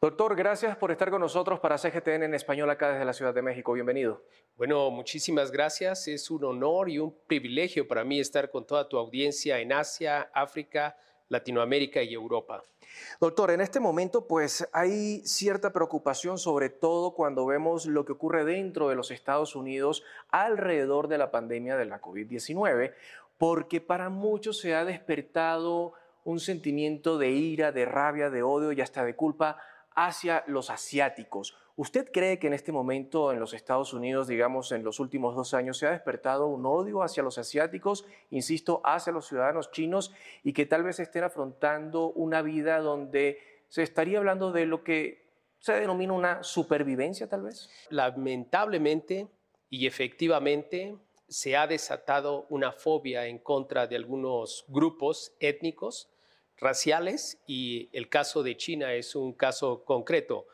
Doctor, 0.00 0.34
gracias 0.34 0.74
por 0.78 0.90
estar 0.90 1.10
con 1.10 1.20
nosotros 1.20 1.60
para 1.60 1.76
CGTN 1.76 2.22
en 2.22 2.34
español 2.34 2.70
acá 2.70 2.92
desde 2.92 3.04
la 3.04 3.12
Ciudad 3.12 3.34
de 3.34 3.42
México. 3.42 3.74
Bienvenido. 3.74 4.24
Bueno, 4.56 4.90
muchísimas 4.90 5.50
gracias. 5.50 6.08
Es 6.08 6.30
un 6.30 6.42
honor 6.44 6.88
y 6.88 6.98
un 6.98 7.14
privilegio 7.26 7.86
para 7.86 8.04
mí 8.04 8.20
estar 8.20 8.50
con 8.50 8.66
toda 8.66 8.88
tu 8.88 8.96
audiencia 8.96 9.58
en 9.58 9.74
Asia, 9.74 10.30
África, 10.32 10.96
Latinoamérica 11.30 12.02
y 12.02 12.12
Europa. 12.12 12.62
Doctor, 13.20 13.52
en 13.52 13.60
este 13.60 13.80
momento 13.80 14.26
pues 14.26 14.68
hay 14.72 15.22
cierta 15.24 15.72
preocupación, 15.72 16.38
sobre 16.38 16.68
todo 16.68 17.14
cuando 17.14 17.46
vemos 17.46 17.86
lo 17.86 18.04
que 18.04 18.12
ocurre 18.12 18.44
dentro 18.44 18.88
de 18.88 18.96
los 18.96 19.10
Estados 19.10 19.56
Unidos 19.56 20.02
alrededor 20.28 21.08
de 21.08 21.18
la 21.18 21.30
pandemia 21.30 21.76
de 21.76 21.86
la 21.86 22.02
COVID-19, 22.02 22.92
porque 23.38 23.80
para 23.80 24.10
muchos 24.10 24.58
se 24.58 24.74
ha 24.74 24.84
despertado 24.84 25.94
un 26.24 26.40
sentimiento 26.40 27.16
de 27.16 27.30
ira, 27.30 27.72
de 27.72 27.86
rabia, 27.86 28.28
de 28.28 28.42
odio 28.42 28.72
y 28.72 28.80
hasta 28.80 29.04
de 29.04 29.16
culpa 29.16 29.56
hacia 29.94 30.44
los 30.46 30.68
asiáticos. 30.68 31.56
¿Usted 31.80 32.12
cree 32.12 32.38
que 32.38 32.46
en 32.46 32.52
este 32.52 32.72
momento 32.72 33.32
en 33.32 33.40
los 33.40 33.54
Estados 33.54 33.94
Unidos, 33.94 34.28
digamos, 34.28 34.70
en 34.70 34.84
los 34.84 35.00
últimos 35.00 35.34
dos 35.34 35.54
años, 35.54 35.78
se 35.78 35.86
ha 35.86 35.92
despertado 35.92 36.46
un 36.46 36.66
odio 36.66 37.02
hacia 37.02 37.22
los 37.22 37.38
asiáticos, 37.38 38.04
insisto, 38.28 38.82
hacia 38.84 39.14
los 39.14 39.26
ciudadanos 39.26 39.70
chinos 39.70 40.12
y 40.44 40.52
que 40.52 40.66
tal 40.66 40.82
vez 40.82 41.00
estén 41.00 41.24
afrontando 41.24 42.10
una 42.10 42.42
vida 42.42 42.80
donde 42.80 43.38
se 43.70 43.82
estaría 43.82 44.18
hablando 44.18 44.52
de 44.52 44.66
lo 44.66 44.84
que 44.84 45.24
se 45.58 45.72
denomina 45.72 46.12
una 46.12 46.42
supervivencia 46.42 47.30
tal 47.30 47.44
vez? 47.44 47.70
Lamentablemente 47.88 49.28
y 49.70 49.86
efectivamente 49.86 50.98
se 51.28 51.56
ha 51.56 51.66
desatado 51.66 52.44
una 52.50 52.72
fobia 52.72 53.26
en 53.26 53.38
contra 53.38 53.86
de 53.86 53.96
algunos 53.96 54.66
grupos 54.68 55.32
étnicos 55.40 56.10
raciales 56.58 57.40
y 57.46 57.88
el 57.94 58.10
caso 58.10 58.42
de 58.42 58.58
China 58.58 58.92
es 58.92 59.16
un 59.16 59.32
caso 59.32 59.82
concreto. 59.86 60.46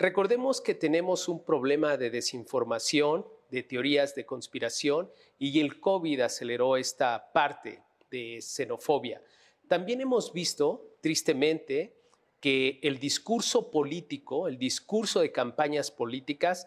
Recordemos 0.00 0.62
que 0.62 0.74
tenemos 0.74 1.28
un 1.28 1.44
problema 1.44 1.98
de 1.98 2.08
desinformación, 2.08 3.26
de 3.50 3.62
teorías 3.62 4.14
de 4.14 4.24
conspiración 4.24 5.12
y 5.38 5.60
el 5.60 5.78
COVID 5.78 6.22
aceleró 6.22 6.78
esta 6.78 7.30
parte 7.34 7.82
de 8.10 8.40
xenofobia. 8.40 9.20
También 9.68 10.00
hemos 10.00 10.32
visto, 10.32 10.96
tristemente, 11.02 11.98
que 12.40 12.80
el 12.82 12.98
discurso 12.98 13.70
político, 13.70 14.48
el 14.48 14.56
discurso 14.56 15.20
de 15.20 15.32
campañas 15.32 15.90
políticas, 15.90 16.66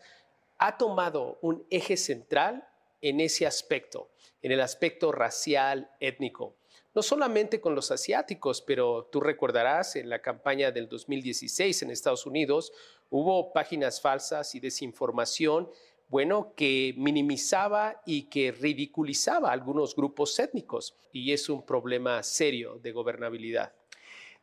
ha 0.60 0.78
tomado 0.78 1.40
un 1.42 1.66
eje 1.72 1.98
central 1.98 2.70
en 3.02 3.20
ese 3.20 3.48
aspecto, 3.48 4.12
en 4.44 4.52
el 4.52 4.62
aspecto 4.62 5.12
racial, 5.12 5.90
étnico. 6.00 6.56
No 6.96 7.02
solamente 7.02 7.60
con 7.60 7.74
los 7.74 7.90
asiáticos, 7.90 8.62
pero 8.62 9.10
tú 9.12 9.20
recordarás 9.20 9.96
en 9.96 10.10
la 10.10 10.22
campaña 10.22 10.72
del 10.72 10.88
2016 10.88 11.82
en 11.82 11.90
Estados 11.90 12.28
Unidos, 12.28 12.72
hubo 13.14 13.54
páginas 13.54 14.02
falsas 14.02 14.56
y 14.56 14.60
desinformación, 14.60 15.70
bueno, 16.10 16.54
que 16.56 16.96
minimizaba 16.98 18.02
y 18.08 18.24
que 18.24 18.52
ridiculizaba 18.52 19.52
algunos 19.52 19.96
grupos 19.96 20.40
étnicos. 20.40 20.98
Y 21.12 21.32
es 21.32 21.48
un 21.48 21.64
problema 21.64 22.24
serio 22.24 22.80
de 22.82 22.92
gobernabilidad. 22.92 23.72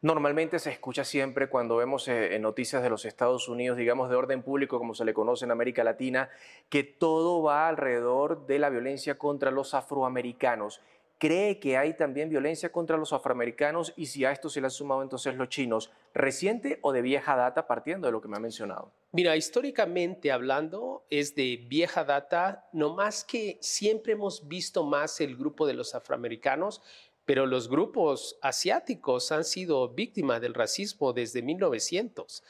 Normalmente 0.03 0.61
se 0.61 0.71
escucha 0.71 1.05
siempre 1.05 1.51
cuando 1.51 1.77
vemos 1.77 2.07
eh, 2.07 2.39
noticias 2.39 2.81
de 2.81 2.91
los 2.91 3.05
Estados 3.05 3.49
Unidos, 3.49 3.77
digamos 3.77 4.09
de 4.09 4.15
orden 4.15 4.43
público, 4.43 4.79
como 4.79 4.95
se 4.95 5.05
le 5.05 5.15
conoce 5.15 5.47
en 5.47 5.51
América 5.51 5.83
Latina, 5.83 6.31
que 6.69 6.85
todo 6.85 7.43
va 7.43 7.67
alrededor 7.67 8.47
de 8.47 8.61
la 8.61 8.71
violencia 8.71 9.19
contra 9.19 9.51
los 9.51 9.75
afroamericanos. 9.75 10.81
¿Cree 11.21 11.61
que 11.61 11.77
hay 11.77 11.93
también 11.93 12.31
violencia 12.31 12.73
contra 12.73 12.97
los 12.97 13.13
afroamericanos 13.13 13.93
y 13.95 14.07
si 14.07 14.25
a 14.25 14.33
esto 14.33 14.49
se 14.49 14.59
le 14.63 14.69
han 14.69 14.71
sumado 14.71 15.03
entonces 15.03 15.35
los 15.35 15.51
chinos, 15.51 15.91
reciente 16.15 16.79
o 16.81 16.93
de 16.93 17.03
vieja 17.03 17.37
data 17.37 17.67
partiendo 17.67 18.09
de 18.09 18.13
lo 18.13 18.23
que 18.23 18.29
me 18.29 18.39
ha 18.39 18.41
mencionado? 18.41 18.91
Mira, 19.13 19.37
históricamente 19.37 20.33
hablando 20.33 21.05
es 21.11 21.35
de 21.35 21.59
vieja 21.69 22.05
data, 22.05 22.71
no 22.73 22.95
más 22.95 23.23
que 23.23 23.59
siempre 23.61 24.15
hemos 24.15 24.49
visto 24.49 24.83
más 24.83 25.21
el 25.21 25.37
grupo 25.37 25.67
de 25.67 25.75
los 25.75 25.95
afroamericanos 25.95 26.81
pero 27.27 27.47
los 27.47 27.69
grupos 27.69 28.39
asiáticos 28.43 29.31
han 29.31 29.45
sido 29.45 29.91
víctimas 29.91 30.41
del 30.41 30.53
racismo 30.53 31.13
desde 31.13 31.43
1900. 31.43 32.43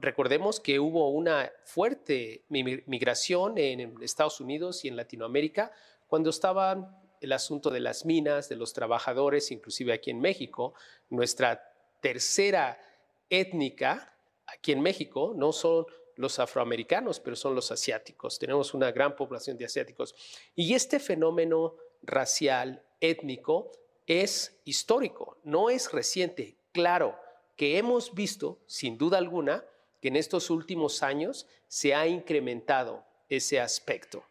recordemos 0.00 0.60
que 0.60 0.78
hubo 0.78 1.08
una 1.08 1.50
fuerte 1.64 2.42
migración 2.48 3.56
en 3.56 3.94
Estados 4.02 4.38
Unidos 4.40 4.84
y 4.84 4.88
en 4.88 4.96
Latinoamérica 4.96 5.72
cuando 6.08 6.28
estaba 6.28 7.00
el 7.20 7.32
asunto 7.32 7.70
de 7.70 7.80
las 7.80 8.04
minas, 8.04 8.48
de 8.48 8.56
los 8.56 8.72
trabajadores, 8.72 9.50
inclusive 9.50 9.92
aquí 9.92 10.10
en 10.10 10.20
México. 10.20 10.74
Nuestra 11.08 11.62
tercera 12.00 12.78
étnica 13.28 14.14
aquí 14.46 14.72
en 14.72 14.80
México 14.80 15.32
no 15.36 15.52
son 15.52 15.86
los 16.16 16.38
afroamericanos, 16.38 17.20
pero 17.20 17.36
son 17.36 17.54
los 17.54 17.70
asiáticos. 17.70 18.38
Tenemos 18.38 18.74
una 18.74 18.92
gran 18.92 19.16
población 19.16 19.56
de 19.56 19.64
asiáticos. 19.64 20.14
Y 20.54 20.74
este 20.74 21.00
fenómeno 21.00 21.76
racial 22.02 22.82
étnico 23.00 23.72
es 24.06 24.60
histórico, 24.64 25.38
no 25.44 25.70
es 25.70 25.92
reciente. 25.92 26.56
Claro 26.72 27.16
que 27.56 27.78
hemos 27.78 28.14
visto, 28.14 28.58
sin 28.66 28.98
duda 28.98 29.18
alguna, 29.18 29.64
que 30.00 30.08
en 30.08 30.16
estos 30.16 30.50
últimos 30.50 31.02
años 31.02 31.46
se 31.68 31.94
ha 31.94 32.06
incrementado 32.06 33.04
ese 33.28 33.60
aspecto. 33.60 34.24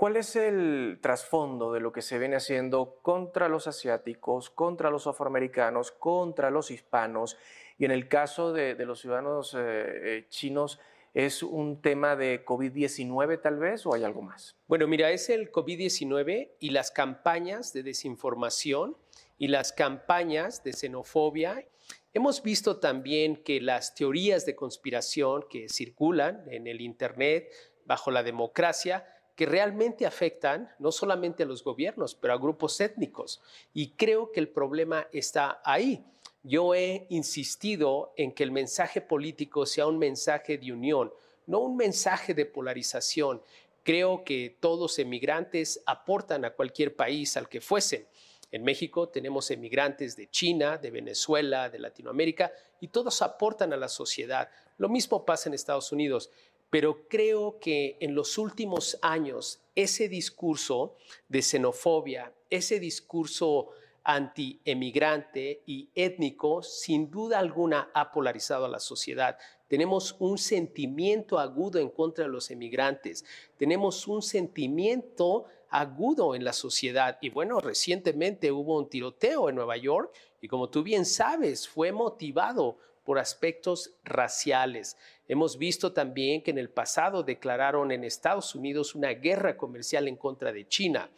¿Cuál 0.00 0.16
es 0.16 0.34
el 0.34 0.98
trasfondo 1.02 1.74
de 1.74 1.80
lo 1.80 1.92
que 1.92 2.00
se 2.00 2.18
viene 2.18 2.36
haciendo 2.36 3.00
contra 3.02 3.50
los 3.50 3.66
asiáticos, 3.66 4.48
contra 4.48 4.90
los 4.90 5.06
afroamericanos, 5.06 5.92
contra 5.92 6.50
los 6.50 6.70
hispanos? 6.70 7.36
Y 7.76 7.84
en 7.84 7.90
el 7.90 8.08
caso 8.08 8.54
de, 8.54 8.74
los 8.86 9.02
ciudadanos 9.02 9.52
eh, 9.52 9.58
eh, 9.60 10.26
chinos, 10.30 10.80
¿Es 11.12 11.42
un 11.42 11.82
tema 11.82 12.16
de 12.16 12.46
COVID-19 12.46 13.42
tal 13.42 13.58
vez 13.58 13.84
o 13.84 13.92
hay 13.92 14.04
algo 14.04 14.22
más? 14.22 14.56
Bueno, 14.68 14.86
mira, 14.86 15.10
es 15.10 15.28
el 15.28 15.52
COVID-19 15.52 16.52
y 16.60 16.70
las 16.70 16.90
campañas 16.90 17.74
de 17.74 17.82
desinformación 17.82 18.96
y 19.36 19.48
las 19.48 19.72
campañas 19.72 20.64
de 20.64 20.72
xenofobia. 20.72 21.66
Hemos 22.14 22.42
visto 22.42 22.78
también 22.78 23.42
que 23.42 23.60
las 23.60 23.94
teorías 23.94 24.46
de 24.46 24.56
conspiración 24.56 25.44
que 25.50 25.68
circulan 25.68 26.44
en 26.48 26.68
el 26.68 26.80
Internet 26.80 27.52
bajo 27.84 28.12
la 28.12 28.22
democracia, 28.22 29.04
que 29.40 29.46
realmente 29.46 30.04
afectan 30.04 30.70
no 30.78 30.92
solamente 30.92 31.44
a 31.44 31.46
los 31.46 31.64
gobiernos, 31.64 32.14
pero 32.14 32.34
a 32.34 32.36
grupos 32.36 32.78
étnicos. 32.78 33.40
Y 33.72 33.92
creo 33.92 34.30
que 34.30 34.40
el 34.40 34.50
problema 34.50 35.08
está 35.12 35.62
ahí 35.64 36.04
yo 36.42 36.74
he 36.74 37.06
insistido 37.10 38.14
en 38.16 38.32
que 38.32 38.42
el 38.42 38.50
mensaje 38.50 39.00
político 39.02 39.66
sea 39.66 39.86
un 39.86 39.98
mensaje 39.98 40.56
de 40.56 40.72
unión, 40.72 41.12
no 41.46 41.60
un 41.60 41.76
mensaje 41.76 42.32
de 42.32 42.46
polarización. 42.46 43.42
Creo 43.82 44.24
que 44.24 44.56
todos 44.58 44.98
emigrantes 44.98 45.82
aportan 45.84 46.44
a 46.44 46.54
cualquier 46.54 46.96
país 46.96 47.36
al 47.36 47.48
que 47.48 47.60
fuesen. 47.60 48.06
En 48.52 48.64
México 48.64 49.08
tenemos 49.08 49.50
emigrantes 49.50 50.16
de 50.16 50.28
China, 50.30 50.78
de 50.78 50.90
Venezuela, 50.90 51.68
de 51.68 51.78
Latinoamérica, 51.78 52.52
y 52.80 52.88
todos 52.88 53.20
aportan 53.20 53.72
a 53.72 53.76
la 53.76 53.88
sociedad. 53.88 54.48
Lo 54.78 54.88
mismo 54.88 55.24
pasa 55.26 55.50
en 55.50 55.54
Estados 55.54 55.92
Unidos, 55.92 56.30
pero 56.70 57.08
creo 57.08 57.58
que 57.60 57.98
en 58.00 58.14
los 58.14 58.38
últimos 58.38 58.98
años 59.02 59.60
ese 59.74 60.08
discurso 60.08 60.96
de 61.28 61.42
xenofobia, 61.42 62.32
ese 62.48 62.80
discurso 62.80 63.70
anti-emigrante 64.02 65.62
y 65.66 65.90
étnico, 65.94 66.62
sin 66.62 67.10
duda 67.10 67.38
alguna 67.38 67.90
ha 67.92 68.10
polarizado 68.10 68.64
a 68.64 68.68
la 68.68 68.80
sociedad. 68.80 69.36
Tenemos 69.68 70.16
un 70.18 70.38
sentimiento 70.38 71.38
agudo 71.38 71.78
en 71.78 71.90
contra 71.90 72.24
de 72.24 72.30
los 72.30 72.50
emigrantes, 72.50 73.24
tenemos 73.56 74.08
un 74.08 74.22
sentimiento 74.22 75.46
agudo 75.68 76.34
en 76.34 76.44
la 76.44 76.52
sociedad. 76.52 77.18
Y 77.20 77.30
bueno, 77.30 77.60
recientemente 77.60 78.50
hubo 78.50 78.78
un 78.78 78.88
tiroteo 78.88 79.48
en 79.48 79.54
Nueva 79.54 79.76
York 79.76 80.12
y 80.40 80.48
como 80.48 80.68
tú 80.68 80.82
bien 80.82 81.04
sabes, 81.04 81.68
fue 81.68 81.92
motivado 81.92 82.78
por 83.04 83.18
aspectos 83.18 83.94
raciales. 84.04 84.96
Hemos 85.30 85.58
visto 85.58 85.92
también 85.92 86.42
que 86.42 86.50
en 86.50 86.58
el 86.58 86.70
pasado 86.70 87.22
declararon 87.22 87.92
en 87.92 88.02
Estados 88.02 88.56
Unidos 88.56 88.96
una 88.96 89.10
guerra 89.10 89.56
comercial 89.56 90.08
en 90.08 90.16
contra 90.16 90.50
de 90.50 90.66
China. 90.66 91.08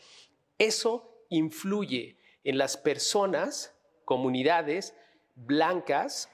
Eso 0.58 1.24
influye 1.30 2.18
en 2.44 2.58
las 2.58 2.76
personas, 2.76 3.74
comunidades 4.04 4.94
blancas 5.34 6.28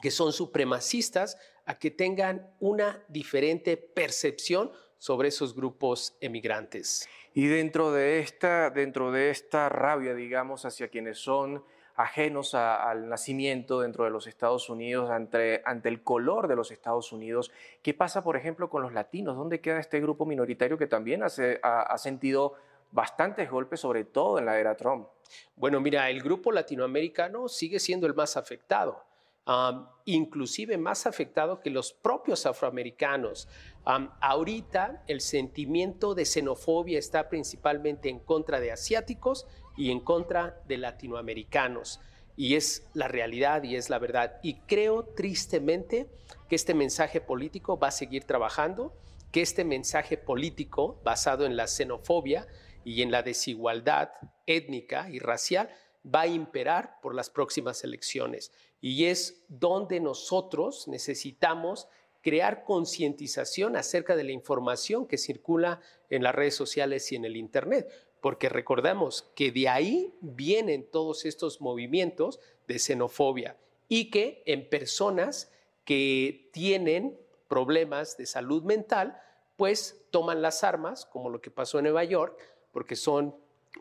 que 0.00 0.10
son 0.10 0.32
supremacistas, 0.32 1.36
a 1.66 1.78
que 1.78 1.90
tengan 1.90 2.50
una 2.60 3.04
diferente 3.08 3.76
percepción 3.76 4.72
sobre 4.96 5.28
esos 5.28 5.54
grupos 5.54 6.16
emigrantes. 6.22 7.06
Y 7.34 7.44
dentro 7.46 7.92
de 7.92 8.20
esta, 8.20 8.70
dentro 8.70 9.12
de 9.12 9.28
esta 9.28 9.68
rabia, 9.68 10.14
digamos, 10.14 10.64
hacia 10.64 10.88
quienes 10.88 11.18
son 11.18 11.62
ajenos 11.96 12.54
al 12.54 13.08
nacimiento 13.08 13.80
dentro 13.80 14.04
de 14.04 14.10
los 14.10 14.26
Estados 14.26 14.68
Unidos, 14.70 15.10
ante, 15.10 15.62
ante 15.64 15.88
el 15.88 16.02
color 16.02 16.48
de 16.48 16.56
los 16.56 16.70
Estados 16.70 17.12
Unidos, 17.12 17.52
¿qué 17.82 17.94
pasa, 17.94 18.22
por 18.24 18.36
ejemplo, 18.36 18.70
con 18.70 18.82
los 18.82 18.92
latinos? 18.92 19.36
¿Dónde 19.36 19.60
queda 19.60 19.78
este 19.78 20.00
grupo 20.00 20.26
minoritario 20.26 20.78
que 20.78 20.86
también 20.86 21.22
hace, 21.22 21.60
ha 21.62 21.96
sentido 21.98 22.54
bastantes 22.92 23.50
golpes, 23.50 23.80
sobre 23.80 24.04
todo 24.04 24.38
en 24.38 24.46
la 24.46 24.58
era 24.58 24.76
Trump? 24.76 25.08
Bueno, 25.56 25.80
mira, 25.80 26.08
el 26.10 26.22
grupo 26.22 26.52
latinoamericano 26.52 27.48
sigue 27.48 27.78
siendo 27.78 28.06
el 28.06 28.14
más 28.14 28.36
afectado. 28.36 29.04
inclusive 30.04 30.78
más 30.78 31.06
afectado 31.06 31.60
que 31.60 31.70
los 31.70 31.92
propios 31.92 32.46
afroamericanos. 32.46 33.48
ahorita 33.84 35.02
el 35.08 35.20
sentimiento 35.20 36.14
de 36.14 36.24
xenofobia 36.24 36.98
está 36.98 37.28
principalmente 37.28 38.08
en 38.08 38.20
contra 38.20 38.60
de 38.60 38.70
asiáticos 38.70 39.46
y 39.76 39.90
en 39.90 40.00
contra 40.00 40.60
de 40.66 40.78
latinoamericanos. 40.78 42.00
Y 42.36 42.54
es 42.54 42.86
la 42.94 43.08
realidad 43.08 43.62
y 43.62 43.76
es 43.76 43.90
la 43.90 43.98
verdad. 43.98 44.38
Y 44.42 44.54
creo 44.60 45.04
tristemente 45.04 46.08
que 46.48 46.56
este 46.56 46.74
mensaje 46.74 47.20
político 47.20 47.78
va 47.78 47.88
a 47.88 47.92
seguir 47.92 48.24
trabajando, 48.24 48.94
que 49.30 49.42
este 49.42 49.64
mensaje 49.64 50.16
político 50.16 51.00
basado 51.04 51.46
en 51.46 51.56
la 51.56 51.66
xenofobia 51.66 52.46
y 52.84 53.02
en 53.02 53.10
la 53.10 53.22
desigualdad 53.22 54.10
étnica 54.46 55.08
y 55.10 55.18
racial 55.18 55.70
va 56.04 56.22
a 56.22 56.26
imperar 56.26 57.00
por 57.00 57.14
las 57.14 57.30
próximas 57.30 57.84
elecciones. 57.84 58.52
Y 58.80 59.06
es 59.06 59.44
donde 59.48 60.00
nosotros 60.00 60.88
necesitamos 60.88 61.88
crear 62.22 62.64
concientización 62.64 63.76
acerca 63.76 64.16
de 64.16 64.24
la 64.24 64.32
información 64.32 65.06
que 65.06 65.18
circula 65.18 65.80
en 66.08 66.22
las 66.22 66.34
redes 66.34 66.54
sociales 66.54 67.10
y 67.12 67.16
en 67.16 67.24
el 67.24 67.36
Internet, 67.36 67.88
porque 68.22 68.48
recordamos 68.48 69.28
que 69.34 69.50
de 69.50 69.68
ahí 69.68 70.14
vienen 70.20 70.88
todos 70.88 71.26
estos 71.26 71.60
movimientos 71.60 72.38
de 72.68 72.78
xenofobia 72.78 73.56
y 73.88 74.10
que 74.10 74.44
en 74.46 74.70
personas 74.70 75.52
que 75.84 76.48
tienen 76.52 77.18
problemas 77.48 78.16
de 78.16 78.26
salud 78.26 78.62
mental, 78.62 79.20
pues 79.56 80.06
toman 80.10 80.40
las 80.40 80.62
armas, 80.62 81.04
como 81.04 81.30
lo 81.30 81.40
que 81.40 81.50
pasó 81.50 81.78
en 81.78 81.84
Nueva 81.84 82.04
York, 82.04 82.38
porque 82.70 82.94
son 82.94 83.34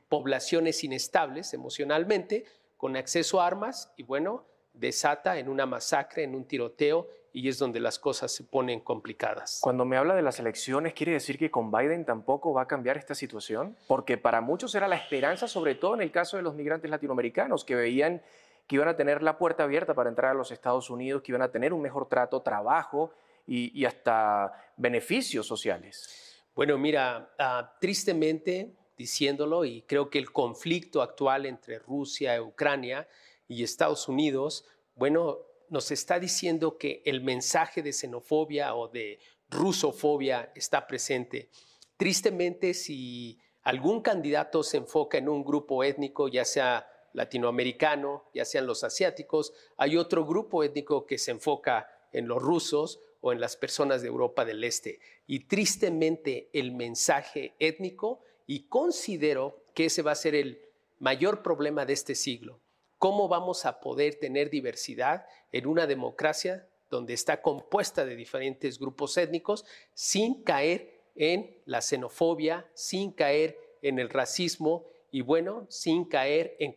poblaciones 0.10 0.84
inestables 0.84 1.54
emocionalmente, 1.54 2.46
con 2.78 2.98
acceso 2.98 3.40
a 3.40 3.46
armas 3.46 3.94
y 3.96 4.02
bueno, 4.02 4.44
desata 4.74 5.38
en 5.38 5.50
una 5.50 5.66
masacre, 5.66 6.24
en 6.24 6.36
un 6.36 6.46
tiroteo 6.46 7.08
y 7.34 7.48
es 7.48 7.58
donde 7.58 7.80
las 7.80 7.98
cosas 7.98 8.32
se 8.32 8.44
ponen 8.44 8.82
complicadas. 8.82 9.60
Cuando 9.62 9.86
me 9.86 9.98
habla 9.98 10.16
de 10.16 10.22
las 10.22 10.40
elecciones, 10.40 10.94
¿quiere 10.94 11.14
decir 11.14 11.38
que 11.38 11.50
con 11.50 11.72
Biden 11.72 12.06
tampoco 12.06 12.54
va 12.54 12.64
a 12.64 12.68
cambiar 12.68 12.98
esta 12.98 13.16
situación? 13.16 13.78
Porque 13.88 14.18
para 14.18 14.42
muchos 14.42 14.76
era 14.76 14.88
la 14.88 14.98
esperanza, 14.98 15.48
sobre 15.48 15.76
todo 15.76 15.96
en 15.96 16.02
el 16.02 16.12
caso 16.12 16.38
de 16.38 16.44
los 16.44 16.56
migrantes 16.56 16.92
latinoamericanos, 16.92 17.64
que 17.64 17.76
veían 17.76 18.22
que 18.68 18.76
iban 18.76 18.88
a 18.88 18.96
tener 18.96 19.22
la 19.22 19.38
puerta 19.38 19.64
abierta 19.64 19.94
para 19.94 20.10
entrar 20.10 20.32
a 20.32 20.34
los 20.34 20.50
Estados 20.52 20.90
Unidos, 20.90 21.22
que 21.22 21.34
iban 21.34 21.42
a 21.42 21.52
tener 21.52 21.74
un 21.74 21.82
mejor 21.82 22.08
trato, 22.08 22.42
trabajo 22.42 23.12
y, 23.46 23.84
hasta 23.84 24.54
beneficios 24.78 25.46
sociales. 25.46 26.42
Bueno, 26.56 26.78
mira, 26.78 27.34
ah, 27.38 27.76
tristemente 27.82 28.72
diciéndolo, 28.98 29.66
y 29.66 29.82
creo 29.82 30.10
que 30.10 30.20
el 30.20 30.32
conflicto 30.32 31.02
actual 31.02 31.48
entre 31.48 31.80
Rusia, 31.80 32.42
Ucrania 32.42 33.08
y 33.52 33.64
Estados 33.64 34.08
Unidos, 34.08 34.66
bueno, 34.96 35.40
nos 35.68 35.92
está 35.92 36.20
diciendo 36.20 36.78
que 36.78 37.02
el 37.06 37.22
mensaje 37.22 37.82
de 37.82 37.92
xenofobia 37.92 38.76
o 38.76 38.88
de 38.88 39.20
rusofobia 39.50 40.52
está 40.56 40.88
presente. 40.88 41.50
Tristemente, 41.98 42.74
si 42.74 43.40
algún 43.64 44.02
candidato 44.02 44.64
se 44.64 44.78
enfoca 44.78 45.18
en 45.18 45.28
un 45.28 45.44
grupo 45.44 45.84
étnico, 45.84 46.30
ya 46.30 46.46
sea 46.46 46.88
latinoamericano, 47.12 48.24
ya 48.34 48.46
sean 48.46 48.66
los 48.66 48.86
asiáticos, 48.86 49.54
hay 49.76 49.98
otro 49.98 50.26
grupo 50.26 50.64
étnico 50.64 51.06
que 51.06 51.18
se 51.18 51.32
enfoca 51.32 51.90
en 52.14 52.30
los 52.30 52.42
rusos 52.42 53.02
o 53.20 53.34
en 53.34 53.42
las 53.42 53.58
personas 53.58 54.02
de 54.02 54.08
Europa 54.08 54.46
del 54.46 54.64
Este. 54.64 55.00
Y 55.28 55.42
tristemente 55.42 56.50
el 56.54 56.72
mensaje 56.72 57.54
étnico, 57.60 58.22
y 58.48 58.68
considero 58.68 59.62
que 59.74 59.86
ese 59.86 60.04
va 60.04 60.14
a 60.14 60.16
ser 60.16 60.36
el 60.36 60.62
mayor 61.00 61.42
problema 61.42 61.86
de 61.86 61.94
este 61.94 62.16
siglo. 62.16 62.62
¿Cómo 63.02 63.28
vamos 63.28 63.66
a 63.66 63.80
poder 63.80 64.20
tener 64.20 64.52
diversidad 64.52 65.26
en 65.52 65.66
una 65.66 65.88
democracia 65.88 66.68
donde 66.92 67.16
está 67.16 67.42
compuesta 67.42 68.06
de 68.06 68.16
diferentes 68.16 68.78
grupos 68.78 69.18
étnicos 69.18 69.66
sin 69.96 70.44
caer 70.44 71.00
en 71.16 71.50
la 71.66 71.82
xenofobia, 71.82 72.68
sin 72.76 73.12
caer 73.12 73.58
en 73.82 73.98
el 73.98 74.08
racismo 74.08 74.86
y 75.10 75.22
bueno, 75.22 75.66
sin 75.68 76.06
caer 76.06 76.56
en 76.60 76.76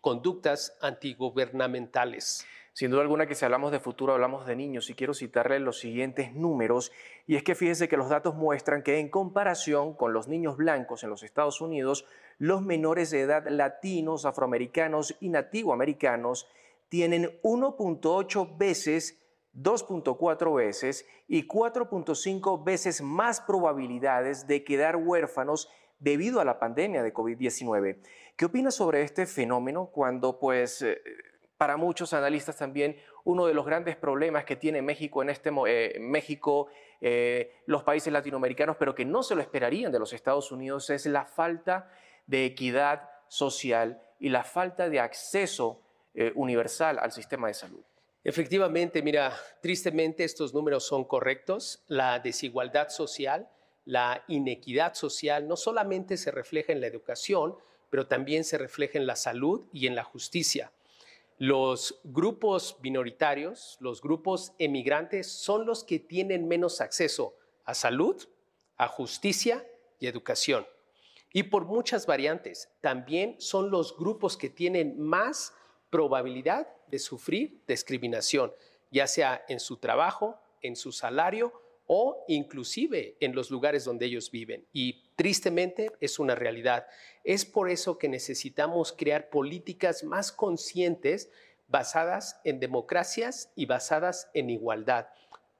conductas 0.00 0.76
antigubernamentales. 0.80 2.44
Sin 2.72 2.90
duda 2.90 3.02
alguna 3.02 3.28
que 3.28 3.36
si 3.36 3.44
hablamos 3.44 3.70
de 3.70 3.78
futuro 3.78 4.12
hablamos 4.12 4.46
de 4.46 4.56
niños 4.56 4.90
y 4.90 4.94
quiero 4.94 5.14
citarle 5.14 5.60
los 5.60 5.78
siguientes 5.78 6.34
números 6.34 6.90
y 7.28 7.36
es 7.36 7.44
que 7.44 7.54
fíjese 7.54 7.86
que 7.86 7.96
los 7.96 8.08
datos 8.08 8.34
muestran 8.34 8.82
que 8.82 8.98
en 8.98 9.08
comparación 9.08 9.94
con 9.94 10.12
los 10.12 10.26
niños 10.26 10.56
blancos 10.56 11.04
en 11.04 11.10
los 11.10 11.22
Estados 11.22 11.60
Unidos, 11.60 12.06
los 12.38 12.62
menores 12.62 13.10
de 13.10 13.20
edad 13.22 13.46
latinos, 13.48 14.24
afroamericanos 14.24 15.16
y 15.20 15.28
nativoamericanos 15.28 16.48
tienen 16.88 17.40
1.8 17.42 18.56
veces 18.56 19.20
2.4 19.54 20.56
veces 20.56 21.06
y 21.28 21.46
4.5 21.46 22.64
veces 22.64 23.02
más 23.02 23.40
probabilidades 23.40 24.46
de 24.46 24.64
quedar 24.64 24.96
huérfanos 24.96 25.68
debido 25.98 26.40
a 26.40 26.44
la 26.44 26.58
pandemia 26.58 27.02
de 27.02 27.14
COVID-19. 27.14 27.98
¿Qué 28.36 28.44
opinas 28.44 28.74
sobre 28.74 29.02
este 29.02 29.26
fenómeno 29.26 29.86
cuando, 29.86 30.38
pues, 30.38 30.82
eh, 30.82 31.00
para 31.56 31.76
muchos 31.76 32.12
analistas 32.12 32.56
también, 32.56 32.96
uno 33.22 33.46
de 33.46 33.54
los 33.54 33.64
grandes 33.64 33.96
problemas 33.96 34.44
que 34.44 34.56
tiene 34.56 34.82
México 34.82 35.22
en 35.22 35.30
este 35.30 35.50
eh, 35.66 35.98
México, 36.00 36.66
eh, 37.00 37.52
los 37.66 37.84
países 37.84 38.12
latinoamericanos, 38.12 38.76
pero 38.76 38.94
que 38.94 39.04
no 39.04 39.22
se 39.22 39.36
lo 39.36 39.40
esperarían 39.40 39.92
de 39.92 40.00
los 40.00 40.12
Estados 40.12 40.50
Unidos, 40.50 40.90
es 40.90 41.06
la 41.06 41.24
falta 41.24 41.90
de 42.26 42.44
equidad 42.44 43.10
social 43.28 44.02
y 44.18 44.28
la 44.28 44.44
falta 44.44 44.88
de 44.88 45.00
acceso 45.00 45.80
universal 46.34 46.98
al 47.00 47.12
sistema 47.12 47.48
de 47.48 47.54
salud? 47.54 47.82
Efectivamente, 48.22 49.02
mira, 49.02 49.36
tristemente 49.60 50.24
estos 50.24 50.54
números 50.54 50.86
son 50.86 51.04
correctos. 51.04 51.84
La 51.88 52.20
desigualdad 52.20 52.88
social, 52.88 53.50
la 53.84 54.24
inequidad 54.28 54.94
social 54.94 55.46
no 55.46 55.56
solamente 55.56 56.16
se 56.16 56.30
refleja 56.30 56.72
en 56.72 56.80
la 56.80 56.86
educación, 56.86 57.56
pero 57.90 58.06
también 58.06 58.44
se 58.44 58.56
refleja 58.56 58.98
en 58.98 59.06
la 59.06 59.16
salud 59.16 59.66
y 59.72 59.86
en 59.86 59.94
la 59.94 60.04
justicia. 60.04 60.72
Los 61.36 62.00
grupos 62.02 62.78
minoritarios, 62.80 63.76
los 63.80 64.00
grupos 64.00 64.54
emigrantes, 64.58 65.30
son 65.30 65.66
los 65.66 65.84
que 65.84 65.98
tienen 65.98 66.48
menos 66.48 66.80
acceso 66.80 67.36
a 67.64 67.74
salud, 67.74 68.26
a 68.78 68.88
justicia 68.88 69.66
y 70.00 70.06
educación. 70.06 70.66
Y 71.36 71.42
por 71.42 71.64
muchas 71.64 72.06
variantes, 72.06 72.70
también 72.80 73.34
son 73.40 73.68
los 73.68 73.96
grupos 73.96 74.36
que 74.36 74.48
tienen 74.48 75.00
más 75.00 75.52
probabilidad 75.90 76.68
de 76.86 77.00
sufrir 77.00 77.60
discriminación, 77.66 78.52
ya 78.92 79.08
sea 79.08 79.44
en 79.48 79.58
su 79.58 79.78
trabajo, 79.78 80.38
en 80.62 80.76
su 80.76 80.92
salario 80.92 81.52
o 81.88 82.24
inclusive 82.28 83.16
en 83.18 83.34
los 83.34 83.50
lugares 83.50 83.84
donde 83.84 84.06
ellos 84.06 84.30
viven. 84.30 84.64
Y 84.72 85.10
tristemente 85.16 85.90
es 86.00 86.20
una 86.20 86.36
realidad. 86.36 86.86
Es 87.24 87.44
por 87.44 87.68
eso 87.68 87.98
que 87.98 88.08
necesitamos 88.08 88.92
crear 88.92 89.28
políticas 89.28 90.04
más 90.04 90.30
conscientes 90.30 91.30
basadas 91.66 92.40
en 92.44 92.60
democracias 92.60 93.50
y 93.56 93.66
basadas 93.66 94.30
en 94.34 94.50
igualdad. 94.50 95.08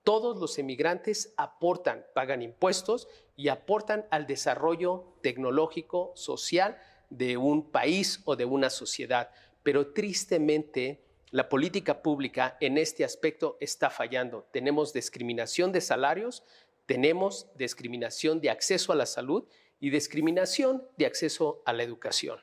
Todos 0.05 0.39
los 0.39 0.59
emigrantes 0.59 1.35
aportan, 1.37 2.07
pagan 2.15 2.43
impuestos 2.43 3.09
y 3.37 3.49
aportan 3.49 4.07
al 4.11 4.27
desarrollo 4.27 5.17
tecnológico, 5.23 6.13
social 6.15 6.79
de 7.11 7.37
un 7.37 7.71
país 7.71 8.21
o 8.25 8.37
de 8.37 8.45
una 8.45 8.71
sociedad 8.71 9.31
pero 9.65 9.93
tristemente 9.93 11.01
la 11.31 11.49
política 11.49 12.01
pública 12.03 12.57
en 12.61 12.79
este 12.79 13.03
aspecto 13.03 13.57
está 13.61 13.91
fallando. 13.91 14.47
Tenemos 14.53 14.93
discriminación 14.93 15.73
de 15.73 15.81
salarios, 15.81 16.45
tenemos 16.87 17.49
discriminación 17.57 18.41
de 18.41 18.51
acceso 18.51 18.93
a 18.93 18.97
la 18.97 19.07
salud 19.07 19.49
y 19.81 19.91
discriminación 19.91 20.87
de 20.97 21.07
acceso 21.07 21.63
a 21.65 21.73
la 21.73 21.83
educación. 21.83 22.39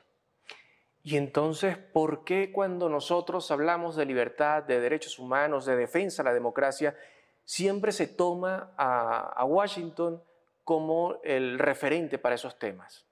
Y 1.04 1.16
entonces, 1.16 1.78
¿por 1.78 2.24
qué 2.24 2.52
cuando 2.52 2.88
nosotros 2.88 3.50
hablamos 3.50 3.96
de 3.96 4.04
libertad, 4.04 4.62
de 4.64 4.80
derechos 4.80 5.18
humanos, 5.18 5.64
de 5.64 5.76
defensa 5.76 6.22
de 6.22 6.28
la 6.28 6.34
democracia, 6.34 6.96
siempre 7.52 7.92
se 7.92 8.06
toma 8.06 8.72
a, 8.78 9.44
Washington 9.44 10.22
como 10.64 11.20
el 11.22 11.58
referente 11.58 12.16
para 12.16 12.36
esos 12.36 12.58
temas? 12.58 13.04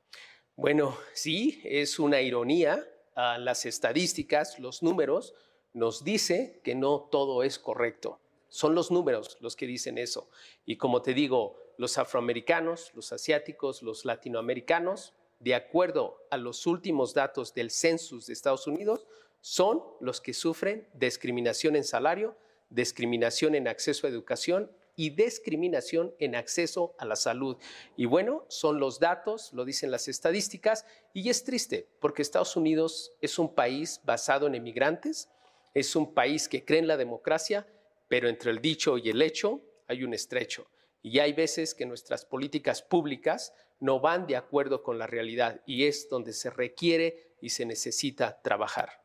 Bueno, 0.57 0.96
sí, 1.12 1.61
es 1.62 1.98
una 1.98 2.22
ironía, 2.22 2.83
las 3.14 3.66
estadísticas, 3.66 4.59
los 4.59 4.83
números, 4.83 5.35
nos 5.74 6.05
dice 6.05 6.59
que 6.64 6.74
no 6.74 7.09
todo 7.12 7.42
es 7.42 7.59
correcto. 7.59 8.18
Son 8.48 8.74
los 8.74 8.90
números 8.90 9.37
los 9.40 9.57
que 9.57 9.66
dicen 9.66 9.98
eso. 9.98 10.31
Y 10.64 10.76
como 10.79 11.03
te 11.03 11.12
digo, 11.12 11.59
los 11.76 11.98
afroamericanos, 11.98 12.92
los 12.94 13.12
asiáticos, 13.12 13.83
los 13.83 14.07
latinoamericanos, 14.07 15.12
de 15.38 15.55
acuerdo 15.55 16.16
a 16.31 16.38
los 16.38 16.66
últimos 16.66 17.12
datos 17.12 17.53
del 17.53 17.70
census 17.70 18.26
de 18.26 18.33
Estados 18.33 18.66
Unidos, 18.66 19.07
son 19.42 19.83
los 20.00 20.22
que 20.22 20.33
sufren 20.33 20.88
discriminación 20.94 21.76
en 21.76 21.85
salario, 21.85 22.37
discriminación 22.70 23.54
en 23.54 23.68
acceso 23.68 24.06
a 24.06 24.11
educación 24.11 24.70
y 24.96 25.11
discriminación 25.11 26.14
en 26.18 26.35
acceso 26.35 26.94
a 26.98 27.04
la 27.04 27.16
salud. 27.16 27.56
Y 27.96 28.06
bueno, 28.06 28.44
son 28.48 28.80
los 28.80 29.00
datos, 29.00 29.52
lo 29.52 29.64
dicen 29.64 29.90
las 29.90 30.09
estadísticas, 30.09 30.85
y 31.12 31.28
es 31.30 31.44
triste 31.44 31.88
porque 32.00 32.22
Estados 32.22 32.56
Unidos 32.56 33.12
es 33.20 33.38
un 33.38 33.54
país 33.54 34.00
basado 34.04 34.46
en 34.46 34.54
emigrantes, 34.54 35.30
es 35.74 35.96
un 35.96 36.14
país 36.14 36.48
que 36.48 36.64
cree 36.64 36.80
en 36.80 36.88
la 36.88 36.96
democracia, 36.96 37.66
pero 38.09 38.28
entre 38.28 38.50
el 38.50 38.61
dicho 38.61 38.98
y 38.98 39.09
el 39.09 39.22
hecho 39.22 39.62
hay 39.87 40.04
un 40.04 40.14
estrecho. 40.14 40.66
Y 41.02 41.18
hay 41.18 41.33
veces 41.33 41.74
que 41.74 41.87
nuestras 41.87 42.24
políticas 42.24 42.83
públicas 42.83 43.54
no 43.78 44.00
van 44.00 44.26
de 44.26 44.37
acuerdo 44.37 44.83
con 44.83 44.98
la 44.98 45.06
realidad 45.06 45.62
y 45.64 45.85
es 45.85 46.09
donde 46.11 46.33
se 46.33 46.50
requiere 46.50 47.35
y 47.40 47.50
se 47.50 47.64
necesita 47.64 48.42
trabajar. 48.42 48.99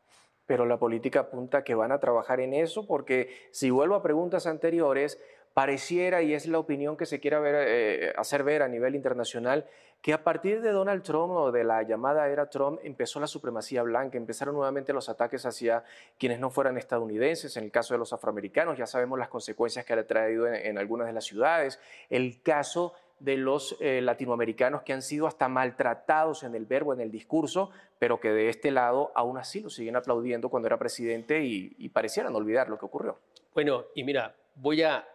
Pero 0.45 0.65
la 0.65 0.77
política 0.77 1.21
apunta 1.21 1.63
que 1.63 1.75
van 1.75 1.91
a 1.91 1.99
trabajar 1.99 2.39
en 2.39 2.53
eso 2.53 2.86
porque 2.86 3.29
si 3.51 3.69
vuelvo 3.69 3.95
a 3.95 4.03
preguntas 4.03 4.47
anteriores, 4.47 5.19
pareciera, 5.55 6.21
y 6.21 6.34
es 6.34 6.47
la 6.47 6.60
opinión 6.60 6.97
que 6.97 7.05
se 7.05 7.21
quiere 7.21 7.38
eh, 7.43 8.13
hacer 8.17 8.43
ver 8.43 8.62
a 8.62 8.67
nivel 8.67 8.93
internacional, 8.93 9.65
que 10.01 10.12
a 10.13 10.21
partir 10.21 10.62
de 10.62 10.71
Donald 10.71 11.01
Trump 11.01 11.31
o 11.31 11.51
de 11.51 11.63
la 11.63 11.81
llamada 11.81 12.27
era 12.27 12.49
Trump 12.49 12.79
empezó 12.84 13.21
la 13.21 13.25
supremacía 13.25 13.81
blanca, 13.81 14.17
empezaron 14.17 14.53
nuevamente 14.53 14.91
los 14.91 15.08
ataques 15.08 15.45
hacia 15.45 15.84
quienes 16.19 16.41
no 16.41 16.49
fueran 16.49 16.77
estadounidenses, 16.77 17.55
en 17.55 17.63
el 17.63 17.71
caso 17.71 17.93
de 17.93 17.99
los 17.99 18.12
afroamericanos, 18.12 18.77
ya 18.77 18.86
sabemos 18.86 19.17
las 19.17 19.29
consecuencias 19.29 19.86
que 19.86 19.93
ha 19.93 20.05
traído 20.05 20.45
en, 20.45 20.77
algunas 20.77 21.08
de 21.08 21.13
las 21.13 21.23
ciudades, 21.23 21.79
el 22.10 22.41
caso 22.43 22.93
de 23.19 23.38
los 23.38 23.78
eh, 23.80 24.01
latinoamericanos 24.01 24.84
que 24.84 24.93
han 24.93 25.01
sido 25.01 25.28
hasta 25.28 25.47
maltratados 25.47 26.43
en 26.43 26.54
el 26.56 26.65
verbo, 26.65 26.93
en 26.93 26.99
el 26.99 27.12
discurso, 27.12 27.71
pero 27.97 28.19
que 28.19 28.30
de 28.30 28.49
este 28.49 28.71
lado 28.71 29.12
aún 29.15 29.38
así 29.38 29.62
lo 29.62 29.69
siguen 29.69 29.95
aplaudiendo 29.95 30.49
cuando 30.49 30.67
era 30.67 30.78
presidente 30.78 31.43
y, 31.43 31.75
y 31.78 31.89
parecieran 31.89 32.36
olvidar 32.36 32.69
lo 32.69 32.78
que 32.78 32.86
ocurrió. 32.86 33.19
Bueno, 33.54 33.86
y 33.95 34.04
mira, 34.04 34.36
voy 34.56 34.84
a 34.84 35.08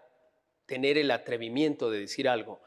tener 0.66 0.96
el 0.98 1.10
atrevimiento 1.10 1.90
de 1.90 2.00
decir 2.00 2.28
algo. 2.28 2.60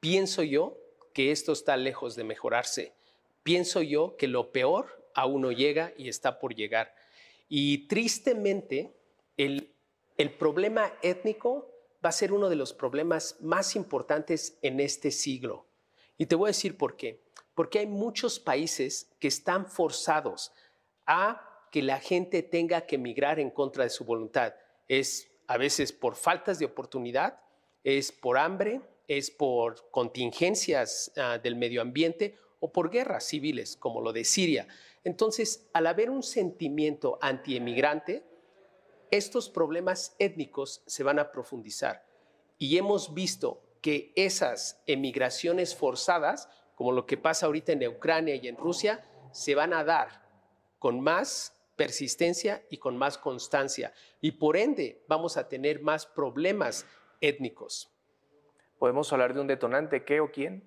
Pienso 0.00 0.42
yo 0.42 0.78
que 1.12 1.30
esto 1.30 1.52
está 1.52 1.76
lejos 1.76 2.16
de 2.16 2.24
mejorarse. 2.24 2.94
Pienso 3.42 3.82
yo 3.82 4.16
que 4.16 4.28
lo 4.28 4.52
peor 4.52 5.04
aún 5.14 5.42
no 5.42 5.52
llega 5.52 5.92
y 5.96 6.08
está 6.08 6.38
por 6.38 6.54
llegar. 6.54 6.94
Y 7.48 7.88
tristemente, 7.88 8.94
el, 9.36 9.74
el 10.16 10.30
problema 10.30 10.92
étnico 11.02 11.69
va 12.04 12.08
a 12.08 12.12
ser 12.12 12.32
uno 12.32 12.48
de 12.48 12.56
los 12.56 12.72
problemas 12.72 13.36
más 13.40 13.76
importantes 13.76 14.58
en 14.62 14.80
este 14.80 15.10
siglo. 15.10 15.66
Y 16.18 16.26
te 16.26 16.34
voy 16.34 16.48
a 16.48 16.54
decir 16.54 16.76
por 16.76 16.96
qué. 16.96 17.22
Porque 17.54 17.80
hay 17.80 17.86
muchos 17.86 18.38
países 18.38 19.10
que 19.18 19.28
están 19.28 19.66
forzados 19.66 20.52
a 21.06 21.66
que 21.70 21.82
la 21.82 22.00
gente 22.00 22.42
tenga 22.42 22.82
que 22.82 22.96
emigrar 22.96 23.38
en 23.38 23.50
contra 23.50 23.84
de 23.84 23.90
su 23.90 24.04
voluntad. 24.04 24.54
Es 24.88 25.30
a 25.46 25.56
veces 25.56 25.92
por 25.92 26.16
faltas 26.16 26.58
de 26.58 26.64
oportunidad, 26.64 27.40
es 27.84 28.12
por 28.12 28.38
hambre, 28.38 28.80
es 29.08 29.30
por 29.30 29.90
contingencias 29.90 31.12
ah, 31.16 31.38
del 31.38 31.56
medio 31.56 31.82
ambiente 31.82 32.38
o 32.60 32.72
por 32.72 32.90
guerras 32.90 33.24
civiles, 33.24 33.76
como 33.76 34.00
lo 34.00 34.12
de 34.12 34.24
Siria. 34.24 34.68
Entonces, 35.02 35.68
al 35.72 35.86
haber 35.86 36.10
un 36.10 36.22
sentimiento 36.22 37.18
antiemigrante, 37.20 38.24
estos 39.10 39.48
problemas 39.48 40.14
étnicos 40.18 40.82
se 40.86 41.02
van 41.02 41.18
a 41.18 41.32
profundizar. 41.32 42.06
Y 42.58 42.76
hemos 42.76 43.14
visto 43.14 43.62
que 43.80 44.12
esas 44.16 44.82
emigraciones 44.86 45.74
forzadas, 45.74 46.48
como 46.74 46.92
lo 46.92 47.06
que 47.06 47.16
pasa 47.16 47.46
ahorita 47.46 47.72
en 47.72 47.88
Ucrania 47.88 48.34
y 48.36 48.48
en 48.48 48.56
Rusia, 48.56 49.04
se 49.32 49.54
van 49.54 49.72
a 49.72 49.84
dar 49.84 50.28
con 50.78 51.00
más 51.00 51.56
persistencia 51.76 52.62
y 52.68 52.76
con 52.76 52.96
más 52.96 53.16
constancia. 53.16 53.92
Y 54.20 54.32
por 54.32 54.56
ende 54.56 55.02
vamos 55.08 55.36
a 55.36 55.48
tener 55.48 55.80
más 55.80 56.04
problemas 56.04 56.84
étnicos. 57.20 57.90
¿Podemos 58.78 59.12
hablar 59.12 59.34
de 59.34 59.40
un 59.40 59.46
detonante? 59.46 60.04
¿Qué 60.04 60.20
o 60.20 60.30
quién? 60.30 60.62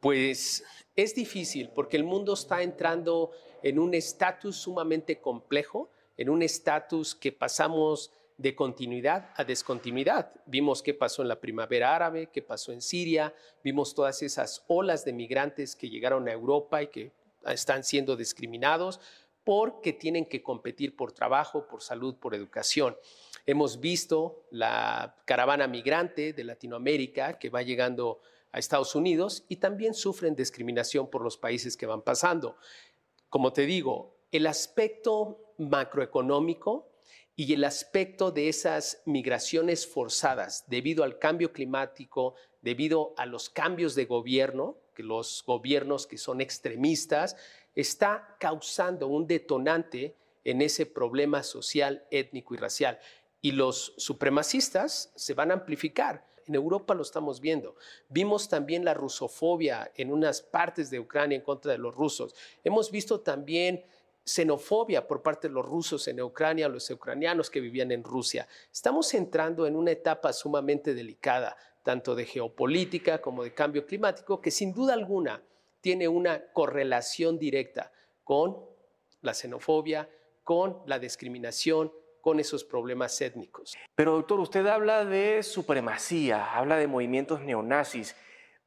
Pues 0.00 0.64
es 0.96 1.14
difícil 1.14 1.70
porque 1.74 1.96
el 1.96 2.04
mundo 2.04 2.34
está 2.34 2.62
entrando 2.62 3.30
en 3.62 3.78
un 3.78 3.94
estatus 3.94 4.56
sumamente 4.56 5.20
complejo, 5.20 5.90
en 6.16 6.30
un 6.30 6.42
estatus 6.42 7.14
que 7.14 7.32
pasamos 7.32 8.12
de 8.38 8.54
continuidad 8.54 9.30
a 9.36 9.44
descontinuidad. 9.44 10.32
Vimos 10.46 10.82
qué 10.82 10.94
pasó 10.94 11.22
en 11.22 11.28
la 11.28 11.40
primavera 11.40 11.94
árabe, 11.94 12.30
qué 12.32 12.42
pasó 12.42 12.72
en 12.72 12.80
Siria, 12.80 13.34
vimos 13.62 13.94
todas 13.94 14.22
esas 14.22 14.64
olas 14.66 15.04
de 15.04 15.12
migrantes 15.12 15.76
que 15.76 15.88
llegaron 15.88 16.28
a 16.28 16.32
Europa 16.32 16.82
y 16.82 16.88
que 16.88 17.12
están 17.46 17.84
siendo 17.84 18.16
discriminados 18.16 19.00
porque 19.44 19.92
tienen 19.92 20.26
que 20.26 20.42
competir 20.42 20.96
por 20.96 21.12
trabajo, 21.12 21.66
por 21.66 21.82
salud, 21.82 22.14
por 22.16 22.34
educación. 22.34 22.96
Hemos 23.44 23.80
visto 23.80 24.46
la 24.50 25.16
caravana 25.24 25.66
migrante 25.66 26.32
de 26.32 26.44
Latinoamérica 26.44 27.38
que 27.38 27.50
va 27.50 27.62
llegando 27.62 28.20
a 28.52 28.58
Estados 28.58 28.94
Unidos 28.94 29.44
y 29.48 29.56
también 29.56 29.94
sufren 29.94 30.36
discriminación 30.36 31.08
por 31.10 31.22
los 31.22 31.36
países 31.36 31.76
que 31.76 31.86
van 31.86 32.02
pasando. 32.02 32.56
Como 33.28 33.52
te 33.52 33.66
digo, 33.66 34.16
el 34.30 34.46
aspecto 34.46 35.51
macroeconómico 35.68 36.88
y 37.34 37.52
el 37.54 37.64
aspecto 37.64 38.30
de 38.30 38.48
esas 38.48 39.02
migraciones 39.06 39.86
forzadas 39.86 40.64
debido 40.68 41.02
al 41.02 41.18
cambio 41.18 41.52
climático, 41.52 42.34
debido 42.60 43.14
a 43.16 43.26
los 43.26 43.48
cambios 43.48 43.94
de 43.94 44.04
gobierno, 44.04 44.76
que 44.94 45.02
los 45.02 45.42
gobiernos 45.46 46.06
que 46.06 46.18
son 46.18 46.40
extremistas, 46.40 47.36
está 47.74 48.36
causando 48.38 49.08
un 49.08 49.26
detonante 49.26 50.16
en 50.44 50.60
ese 50.60 50.86
problema 50.86 51.42
social, 51.42 52.04
étnico 52.10 52.54
y 52.54 52.58
racial. 52.58 52.98
Y 53.40 53.52
los 53.52 53.94
supremacistas 53.96 55.12
se 55.16 55.34
van 55.34 55.50
a 55.50 55.54
amplificar. 55.54 56.26
En 56.46 56.54
Europa 56.54 56.94
lo 56.94 57.02
estamos 57.02 57.40
viendo. 57.40 57.76
Vimos 58.08 58.48
también 58.48 58.84
la 58.84 58.94
rusofobia 58.94 59.90
en 59.96 60.12
unas 60.12 60.42
partes 60.42 60.90
de 60.90 61.00
Ucrania 61.00 61.36
en 61.36 61.42
contra 61.42 61.72
de 61.72 61.78
los 61.78 61.94
rusos. 61.94 62.34
Hemos 62.64 62.90
visto 62.90 63.20
también 63.20 63.84
xenofobia 64.24 65.06
por 65.06 65.22
parte 65.22 65.48
de 65.48 65.54
los 65.54 65.64
rusos 65.64 66.06
en 66.08 66.20
Ucrania, 66.20 66.68
los 66.68 66.88
ucranianos 66.90 67.50
que 67.50 67.60
vivían 67.60 67.90
en 67.92 68.04
Rusia. 68.04 68.46
Estamos 68.72 69.12
entrando 69.14 69.66
en 69.66 69.76
una 69.76 69.90
etapa 69.90 70.32
sumamente 70.32 70.94
delicada, 70.94 71.56
tanto 71.82 72.14
de 72.14 72.24
geopolítica 72.24 73.20
como 73.20 73.42
de 73.42 73.54
cambio 73.54 73.86
climático, 73.86 74.40
que 74.40 74.50
sin 74.50 74.72
duda 74.72 74.94
alguna 74.94 75.42
tiene 75.80 76.06
una 76.08 76.52
correlación 76.52 77.38
directa 77.38 77.92
con 78.24 78.56
la 79.20 79.34
xenofobia, 79.34 80.08
con 80.44 80.82
la 80.86 80.98
discriminación, 80.98 81.92
con 82.20 82.38
esos 82.38 82.64
problemas 82.64 83.20
étnicos. 83.20 83.76
Pero 83.96 84.12
doctor, 84.12 84.38
usted 84.40 84.66
habla 84.66 85.04
de 85.04 85.42
supremacía, 85.42 86.54
habla 86.54 86.76
de 86.76 86.86
movimientos 86.86 87.40
neonazis, 87.40 88.14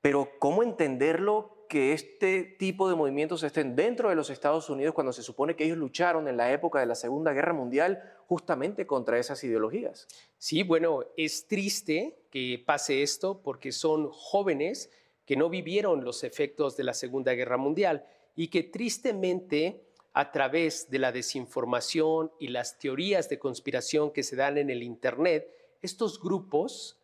pero 0.01 0.29
¿cómo 0.39 0.61
entenderlo 0.61 1.54
que 1.67 1.93
este 1.93 2.43
tipo 2.43 2.89
de 2.89 2.95
movimientos 2.95 3.43
estén 3.43 3.75
dentro 3.75 4.09
de 4.09 4.15
los 4.15 4.29
Estados 4.29 4.69
Unidos 4.69 4.93
cuando 4.93 5.13
se 5.13 5.23
supone 5.23 5.55
que 5.55 5.65
ellos 5.65 5.77
lucharon 5.77 6.27
en 6.27 6.37
la 6.37 6.51
época 6.51 6.79
de 6.79 6.85
la 6.85 6.95
Segunda 6.95 7.33
Guerra 7.33 7.53
Mundial 7.53 8.01
justamente 8.27 8.85
contra 8.87 9.19
esas 9.19 9.43
ideologías. 9.43 10.07
Sí, 10.37 10.63
bueno, 10.63 11.03
es 11.17 11.47
triste 11.47 12.17
que 12.31 12.63
pase 12.65 13.03
esto 13.03 13.41
porque 13.41 13.71
son 13.71 14.09
jóvenes 14.11 14.91
que 15.25 15.35
no 15.35 15.49
vivieron 15.49 16.03
los 16.03 16.23
efectos 16.23 16.77
de 16.77 16.83
la 16.83 16.93
Segunda 16.93 17.33
Guerra 17.33 17.57
Mundial 17.57 18.05
y 18.35 18.49
que 18.49 18.63
tristemente 18.63 19.85
a 20.13 20.31
través 20.31 20.89
de 20.89 20.99
la 20.99 21.11
desinformación 21.11 22.31
y 22.39 22.47
las 22.47 22.79
teorías 22.79 23.27
de 23.27 23.39
conspiración 23.39 24.11
que 24.11 24.23
se 24.23 24.35
dan 24.35 24.57
en 24.57 24.69
el 24.69 24.81
Internet, 24.81 25.49
estos 25.81 26.21
grupos 26.21 27.01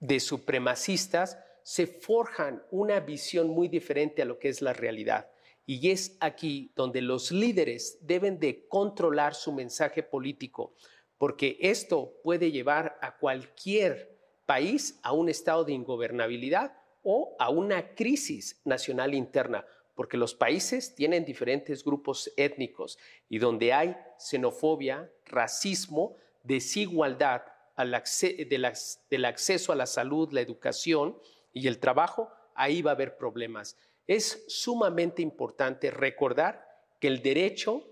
de 0.00 0.20
supremacistas 0.20 1.38
se 1.62 1.86
forjan 1.86 2.62
una 2.70 3.00
visión 3.00 3.48
muy 3.48 3.68
diferente 3.68 4.22
a 4.22 4.24
lo 4.24 4.38
que 4.38 4.48
es 4.48 4.62
la 4.62 4.72
realidad. 4.72 5.30
Y 5.66 5.90
es 5.90 6.16
aquí 6.20 6.72
donde 6.74 7.02
los 7.02 7.30
líderes 7.30 7.98
deben 8.00 8.38
de 8.38 8.66
controlar 8.68 9.34
su 9.34 9.52
mensaje 9.52 10.02
político, 10.02 10.74
porque 11.18 11.58
esto 11.60 12.14
puede 12.22 12.50
llevar 12.50 12.98
a 13.02 13.18
cualquier 13.18 14.18
país 14.46 14.98
a 15.02 15.12
un 15.12 15.28
estado 15.28 15.64
de 15.64 15.74
ingobernabilidad 15.74 16.72
o 17.02 17.36
a 17.38 17.50
una 17.50 17.94
crisis 17.94 18.60
nacional 18.64 19.14
interna, 19.14 19.66
porque 19.94 20.16
los 20.16 20.34
países 20.34 20.94
tienen 20.94 21.24
diferentes 21.24 21.84
grupos 21.84 22.32
étnicos 22.36 22.98
y 23.28 23.38
donde 23.38 23.72
hay 23.72 23.96
xenofobia, 24.18 25.12
racismo, 25.26 26.16
desigualdad 26.42 27.42
del 27.76 29.24
acceso 29.24 29.72
a 29.72 29.76
la 29.76 29.86
salud, 29.86 30.32
la 30.32 30.40
educación, 30.40 31.18
y 31.52 31.68
el 31.68 31.78
trabajo, 31.78 32.30
ahí 32.54 32.82
va 32.82 32.92
a 32.92 32.94
haber 32.94 33.16
problemas. 33.16 33.76
Es 34.06 34.44
sumamente 34.48 35.22
importante 35.22 35.90
recordar 35.90 36.66
que 37.00 37.08
el 37.08 37.22
derecho, 37.22 37.84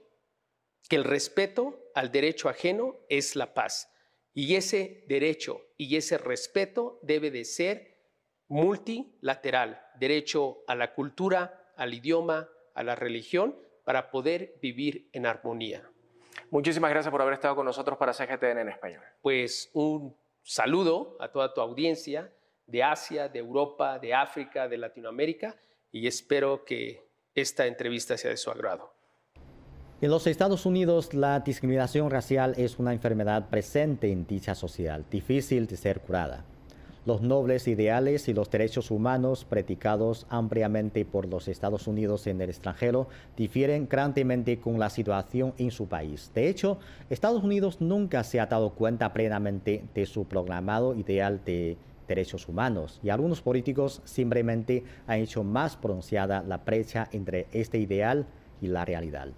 que 0.88 0.96
el 0.96 1.04
respeto 1.04 1.78
al 1.94 2.10
derecho 2.10 2.48
ajeno 2.48 2.96
es 3.08 3.36
la 3.36 3.54
paz. 3.54 3.92
Y 4.34 4.56
ese 4.56 5.04
derecho 5.08 5.62
y 5.76 5.96
ese 5.96 6.18
respeto 6.18 6.98
debe 7.02 7.30
de 7.30 7.44
ser 7.44 7.96
multilateral, 8.48 9.82
derecho 9.98 10.62
a 10.66 10.74
la 10.74 10.94
cultura, 10.94 11.72
al 11.76 11.94
idioma, 11.94 12.48
a 12.74 12.82
la 12.82 12.94
religión, 12.94 13.58
para 13.84 14.10
poder 14.10 14.58
vivir 14.60 15.08
en 15.12 15.26
armonía. 15.26 15.88
Muchísimas 16.50 16.90
gracias 16.90 17.10
por 17.10 17.22
haber 17.22 17.34
estado 17.34 17.56
con 17.56 17.66
nosotros 17.66 17.98
para 17.98 18.12
CGTN 18.12 18.58
en 18.58 18.68
español. 18.68 19.02
Pues 19.22 19.70
un 19.72 20.16
saludo 20.42 21.16
a 21.20 21.30
toda 21.32 21.52
tu 21.54 21.60
audiencia 21.60 22.32
de 22.66 22.82
Asia, 22.82 23.28
de 23.28 23.38
Europa, 23.38 23.98
de 23.98 24.14
África, 24.14 24.68
de 24.68 24.78
Latinoamérica 24.78 25.56
y 25.92 26.06
espero 26.06 26.64
que 26.64 27.06
esta 27.34 27.66
entrevista 27.66 28.16
sea 28.16 28.30
de 28.30 28.36
su 28.36 28.50
agrado. 28.50 28.92
En 30.00 30.10
los 30.10 30.26
Estados 30.26 30.66
Unidos, 30.66 31.14
la 31.14 31.40
discriminación 31.40 32.10
racial 32.10 32.54
es 32.58 32.78
una 32.78 32.92
enfermedad 32.92 33.48
presente 33.48 34.12
en 34.12 34.26
dicha 34.26 34.54
sociedad, 34.54 35.00
difícil 35.10 35.66
de 35.66 35.76
ser 35.76 36.00
curada. 36.00 36.44
Los 37.06 37.22
nobles 37.22 37.68
ideales 37.68 38.28
y 38.28 38.34
los 38.34 38.50
derechos 38.50 38.90
humanos 38.90 39.44
practicados 39.44 40.26
ampliamente 40.28 41.04
por 41.04 41.28
los 41.28 41.46
Estados 41.46 41.86
Unidos 41.86 42.26
en 42.26 42.40
el 42.40 42.50
extranjero 42.50 43.06
difieren 43.36 43.88
grandemente 43.88 44.58
con 44.58 44.80
la 44.80 44.90
situación 44.90 45.54
en 45.56 45.70
su 45.70 45.86
país. 45.86 46.32
De 46.34 46.48
hecho, 46.48 46.78
Estados 47.08 47.44
Unidos 47.44 47.80
nunca 47.80 48.24
se 48.24 48.40
ha 48.40 48.46
dado 48.46 48.70
cuenta 48.70 49.12
plenamente 49.12 49.84
de 49.94 50.04
su 50.04 50.26
programado 50.26 50.96
ideal 50.96 51.40
de 51.44 51.78
derechos 52.08 52.48
humanos 52.48 53.00
y 53.02 53.10
algunos 53.10 53.42
políticos 53.42 54.02
simplemente 54.04 54.84
han 55.06 55.20
hecho 55.20 55.44
más 55.44 55.76
pronunciada 55.76 56.42
la 56.42 56.58
brecha 56.58 57.08
entre 57.12 57.46
este 57.52 57.78
ideal 57.78 58.26
y 58.60 58.68
la 58.68 58.84
realidad. 58.84 59.28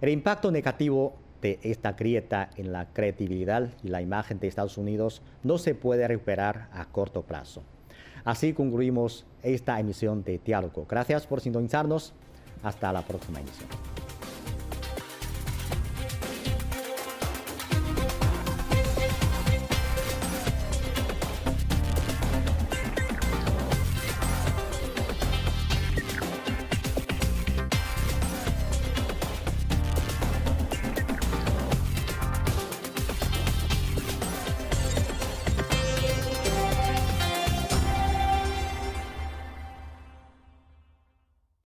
El 0.00 0.08
impacto 0.08 0.50
negativo 0.50 1.14
de 1.40 1.58
esta 1.62 1.92
grieta 1.92 2.50
en 2.56 2.72
la 2.72 2.92
credibilidad 2.92 3.68
y 3.82 3.88
la 3.88 4.00
imagen 4.00 4.38
de 4.38 4.48
Estados 4.48 4.78
Unidos 4.78 5.22
no 5.42 5.58
se 5.58 5.74
puede 5.74 6.06
recuperar 6.06 6.68
a 6.72 6.86
corto 6.86 7.22
plazo. 7.22 7.62
Así 8.24 8.52
concluimos 8.52 9.26
esta 9.42 9.78
emisión 9.80 10.22
de 10.22 10.38
Diálogo. 10.38 10.86
Gracias 10.88 11.26
por 11.26 11.40
sintonizarnos. 11.40 12.14
Hasta 12.62 12.92
la 12.92 13.02
próxima 13.02 13.40
emisión. 13.40 13.91